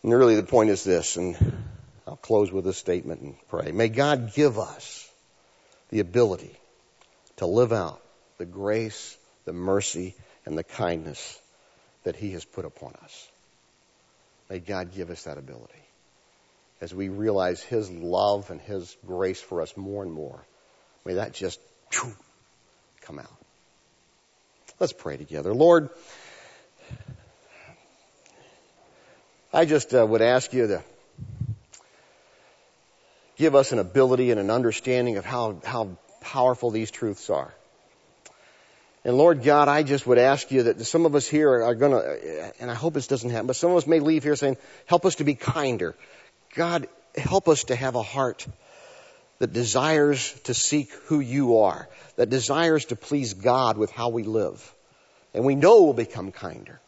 And 0.04 0.14
really 0.14 0.36
the 0.36 0.44
point 0.44 0.70
is 0.70 0.84
this, 0.84 1.16
and 1.16 1.38
I'll 2.06 2.18
close 2.18 2.52
with 2.52 2.66
this 2.66 2.78
statement 2.78 3.22
and 3.22 3.36
pray. 3.48 3.72
May 3.72 3.88
God 3.88 4.34
give 4.34 4.60
us 4.60 5.10
the 5.90 6.02
ability 6.02 6.54
to 7.38 7.46
live 7.46 7.72
out 7.72 8.02
the 8.40 8.46
grace, 8.46 9.18
the 9.46 9.54
mercy, 9.54 10.16
and 10.46 10.58
the 10.58 10.66
kindness 10.66 11.40
that 12.04 12.18
He 12.18 12.34
has 12.34 12.44
put 12.44 12.66
upon 12.66 12.94
us. 13.06 13.28
May 14.50 14.60
God 14.60 14.94
give 14.94 15.10
us 15.10 15.24
that 15.24 15.38
ability 15.38 15.74
as 16.82 16.94
we 16.94 17.08
realize 17.08 17.64
His 17.64 17.90
love 17.90 18.52
and 18.52 18.60
His 18.60 18.98
grace 19.06 19.40
for 19.40 19.62
us 19.62 19.78
more 19.78 20.04
and 20.04 20.12
more. 20.12 20.46
May 21.06 21.14
that 21.14 21.34
just 21.34 21.62
come 23.00 23.18
out. 23.18 23.47
Let's 24.80 24.94
pray 24.94 25.18
together. 25.18 25.56
Lord, 25.56 25.90
I 29.52 29.66
just 29.66 29.92
uh, 29.96 30.06
would 30.06 30.22
ask 30.22 30.54
you 30.54 30.68
to 30.68 30.84
give 33.38 33.56
us 33.56 33.72
an 33.72 33.80
ability 33.80 34.30
and 34.30 34.40
an 34.40 34.52
understanding 34.52 35.18
of 35.18 35.26
how, 35.26 35.60
how 35.64 35.98
powerful 36.22 36.70
these 36.70 36.92
truths 36.92 37.32
are. 37.32 37.52
And 39.04 39.18
Lord 39.18 39.42
God, 39.42 39.68
I 39.68 39.82
just 39.82 40.06
would 40.06 40.20
ask 40.20 40.52
you 40.52 40.64
that 40.64 40.86
some 40.86 41.08
of 41.08 41.16
us 41.16 41.26
here 41.26 41.64
are 41.64 41.74
going 41.74 41.94
to, 41.94 42.54
and 42.60 42.70
I 42.70 42.76
hope 42.76 42.94
this 42.94 43.08
doesn't 43.08 43.32
happen, 43.32 43.48
but 43.48 43.56
some 43.56 43.72
of 43.72 43.78
us 43.78 43.88
may 43.88 44.00
leave 44.00 44.22
here 44.22 44.36
saying, 44.36 44.58
help 44.86 45.08
us 45.08 45.16
to 45.16 45.24
be 45.24 45.34
kinder. 45.34 45.96
God, 46.54 46.88
help 47.16 47.48
us 47.48 47.64
to 47.66 47.76
have 47.76 47.96
a 47.96 48.04
heart 48.04 48.46
that 49.40 49.54
desires 49.54 50.34
to 50.46 50.54
seek 50.54 50.92
who 51.06 51.20
you 51.20 51.60
are, 51.60 51.88
that 52.16 52.30
desires 52.30 52.86
to 52.86 52.96
please 52.96 53.34
God 53.34 53.78
with 53.78 53.92
how 53.92 54.10
we 54.10 54.24
live. 54.24 54.74
And 55.34 55.46
we 55.46 55.56
know 55.56 55.84
we'll 55.84 55.94
become 55.94 56.32
kinder. 56.32 56.80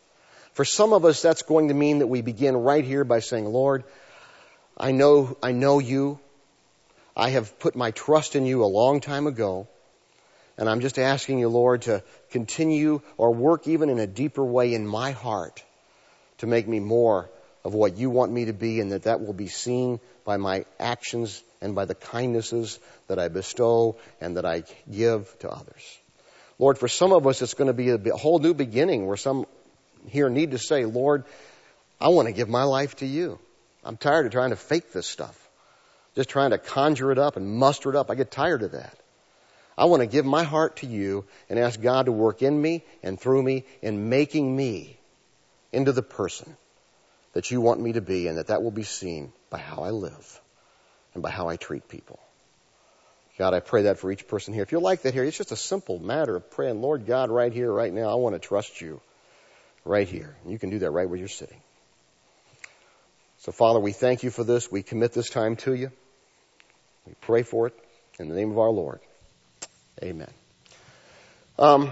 For 0.53 0.65
some 0.65 0.93
of 0.93 1.05
us, 1.05 1.21
that's 1.21 1.43
going 1.43 1.67
to 1.67 1.73
mean 1.73 1.99
that 1.99 2.07
we 2.07 2.21
begin 2.21 2.57
right 2.57 2.83
here 2.83 3.03
by 3.03 3.19
saying, 3.19 3.45
Lord, 3.45 3.83
I 4.77 4.91
know, 4.91 5.37
I 5.43 5.51
know 5.51 5.79
you. 5.79 6.19
I 7.15 7.29
have 7.31 7.59
put 7.59 7.75
my 7.75 7.91
trust 7.91 8.35
in 8.35 8.45
you 8.45 8.63
a 8.63 8.65
long 8.65 9.01
time 9.01 9.27
ago. 9.27 9.67
And 10.57 10.69
I'm 10.69 10.81
just 10.81 10.97
asking 10.97 11.39
you, 11.39 11.49
Lord, 11.49 11.83
to 11.83 12.03
continue 12.31 13.01
or 13.17 13.33
work 13.33 13.67
even 13.67 13.89
in 13.89 13.99
a 13.99 14.07
deeper 14.07 14.43
way 14.43 14.73
in 14.73 14.85
my 14.85 15.11
heart 15.11 15.63
to 16.39 16.47
make 16.47 16.67
me 16.67 16.79
more 16.79 17.29
of 17.63 17.73
what 17.73 17.97
you 17.97 18.09
want 18.09 18.31
me 18.31 18.45
to 18.45 18.53
be 18.53 18.79
and 18.79 18.91
that 18.91 19.03
that 19.03 19.21
will 19.21 19.33
be 19.33 19.47
seen 19.47 19.99
by 20.25 20.37
my 20.37 20.65
actions 20.79 21.43
and 21.61 21.75
by 21.75 21.85
the 21.85 21.95
kindnesses 21.95 22.79
that 23.07 23.19
I 23.19 23.27
bestow 23.27 23.97
and 24.21 24.37
that 24.37 24.45
I 24.45 24.63
give 24.89 25.37
to 25.39 25.49
others. 25.49 25.99
Lord, 26.57 26.77
for 26.77 26.87
some 26.87 27.11
of 27.13 27.25
us, 27.27 27.41
it's 27.41 27.53
going 27.53 27.67
to 27.67 27.73
be 27.73 27.89
a 27.89 28.17
whole 28.17 28.39
new 28.39 28.53
beginning 28.53 29.07
where 29.07 29.17
some 29.17 29.45
here 30.07 30.29
need 30.29 30.51
to 30.51 30.57
say, 30.57 30.85
Lord, 30.85 31.25
I 31.99 32.09
want 32.09 32.27
to 32.27 32.33
give 32.33 32.49
my 32.49 32.63
life 32.63 32.97
to 32.97 33.05
you. 33.05 33.39
I'm 33.83 33.97
tired 33.97 34.25
of 34.25 34.31
trying 34.31 34.49
to 34.49 34.55
fake 34.55 34.91
this 34.91 35.07
stuff. 35.07 35.49
Just 36.15 36.29
trying 36.29 36.51
to 36.51 36.57
conjure 36.57 37.11
it 37.11 37.17
up 37.17 37.37
and 37.37 37.47
muster 37.47 37.89
it 37.89 37.95
up. 37.95 38.09
I 38.09 38.15
get 38.15 38.31
tired 38.31 38.63
of 38.63 38.73
that. 38.73 38.95
I 39.77 39.85
want 39.85 40.01
to 40.01 40.07
give 40.07 40.25
my 40.25 40.43
heart 40.43 40.77
to 40.77 40.87
you 40.87 41.25
and 41.49 41.57
ask 41.57 41.79
God 41.79 42.07
to 42.07 42.11
work 42.11 42.41
in 42.41 42.61
me 42.61 42.83
and 43.01 43.19
through 43.19 43.41
me 43.41 43.63
in 43.81 44.09
making 44.09 44.53
me 44.53 44.97
into 45.71 45.93
the 45.93 46.01
person 46.01 46.57
that 47.33 47.51
you 47.51 47.61
want 47.61 47.79
me 47.79 47.93
to 47.93 48.01
be 48.01 48.27
and 48.27 48.37
that 48.37 48.47
that 48.47 48.61
will 48.61 48.71
be 48.71 48.83
seen 48.83 49.31
by 49.49 49.59
how 49.59 49.83
I 49.83 49.91
live 49.91 50.41
and 51.13 51.23
by 51.23 51.29
how 51.29 51.47
I 51.47 51.55
treat 51.55 51.87
people. 51.87 52.19
God, 53.37 53.53
I 53.53 53.61
pray 53.61 53.83
that 53.83 53.99
for 53.99 54.11
each 54.11 54.27
person 54.27 54.53
here. 54.53 54.63
If 54.63 54.73
you're 54.73 54.81
like 54.81 55.03
that 55.03 55.13
here, 55.13 55.23
it's 55.23 55.37
just 55.37 55.53
a 55.53 55.55
simple 55.55 55.97
matter 55.97 56.35
of 56.35 56.51
praying, 56.51 56.81
Lord 56.81 57.05
God, 57.05 57.29
right 57.29 57.53
here, 57.53 57.71
right 57.71 57.93
now, 57.93 58.09
I 58.09 58.15
want 58.15 58.35
to 58.35 58.39
trust 58.39 58.81
you 58.81 58.99
right 59.85 60.07
here. 60.07 60.35
You 60.45 60.59
can 60.59 60.69
do 60.69 60.79
that 60.79 60.91
right 60.91 61.07
where 61.07 61.17
you're 61.17 61.29
sitting. 61.29 61.61
So, 63.39 63.53
Father, 63.53 63.79
we 63.79 63.93
thank 63.93 64.23
you 64.23 64.29
for 64.29 64.43
this. 64.43 64.69
We 64.69 64.83
commit 64.83 65.13
this 65.13 65.29
time 65.29 65.55
to 65.57 65.73
you. 65.73 65.89
We 67.07 67.13
pray 67.21 67.43
for 67.43 67.67
it 67.67 67.73
in 68.19 68.27
the 68.27 68.35
name 68.35 68.51
of 68.51 68.59
our 68.59 68.69
Lord. 68.69 68.99
Amen. 70.03 70.29
Um, 71.57 71.89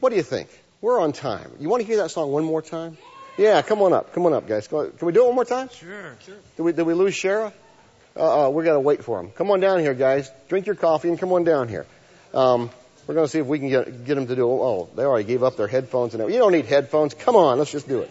what 0.00 0.10
do 0.10 0.16
you 0.16 0.22
think? 0.22 0.48
We're 0.80 1.00
on 1.00 1.12
time. 1.12 1.50
You 1.60 1.68
want 1.68 1.82
to 1.82 1.86
hear 1.86 1.98
that 1.98 2.10
song 2.10 2.32
one 2.32 2.44
more 2.44 2.62
time? 2.62 2.96
Yeah, 3.36 3.60
come 3.62 3.82
on 3.82 3.92
up. 3.92 4.14
Come 4.14 4.24
on 4.26 4.32
up, 4.32 4.48
guys. 4.48 4.66
Can 4.66 4.92
we 5.02 5.12
do 5.12 5.24
it 5.24 5.26
one 5.26 5.34
more 5.34 5.44
time? 5.44 5.68
Sure, 5.68 6.16
sure. 6.24 6.36
Did 6.56 6.62
we, 6.62 6.72
did 6.72 6.82
we 6.82 6.94
lose 6.94 7.14
Shara? 7.14 7.52
Uh, 8.18 8.46
uh, 8.46 8.50
we 8.50 8.64
got 8.64 8.72
to 8.72 8.80
wait 8.80 9.04
for 9.04 9.20
him. 9.20 9.30
Come 9.30 9.50
on 9.52 9.60
down 9.60 9.78
here, 9.78 9.94
guys. 9.94 10.30
Drink 10.48 10.66
your 10.66 10.74
coffee 10.74 11.08
and 11.08 11.18
come 11.18 11.32
on 11.32 11.44
down 11.44 11.68
here. 11.68 11.86
Um, 12.34 12.70
we're 13.06 13.14
going 13.14 13.26
to 13.26 13.30
see 13.30 13.38
if 13.38 13.46
we 13.46 13.58
can 13.58 13.68
get 13.68 14.04
get 14.04 14.16
them 14.16 14.26
to 14.26 14.34
do. 14.34 14.46
Oh, 14.46 14.88
they 14.94 15.04
already 15.04 15.24
gave 15.24 15.42
up 15.42 15.56
their 15.56 15.68
headphones 15.68 16.14
and 16.14 16.20
everything. 16.20 16.36
You 16.36 16.42
don't 16.42 16.52
need 16.52 16.66
headphones. 16.66 17.14
Come 17.14 17.36
on, 17.36 17.58
let's 17.58 17.70
just 17.70 17.88
do 17.88 18.00
it. 18.00 18.10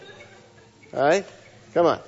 All 0.94 1.00
right, 1.00 1.26
come 1.74 1.86
on. 1.86 2.00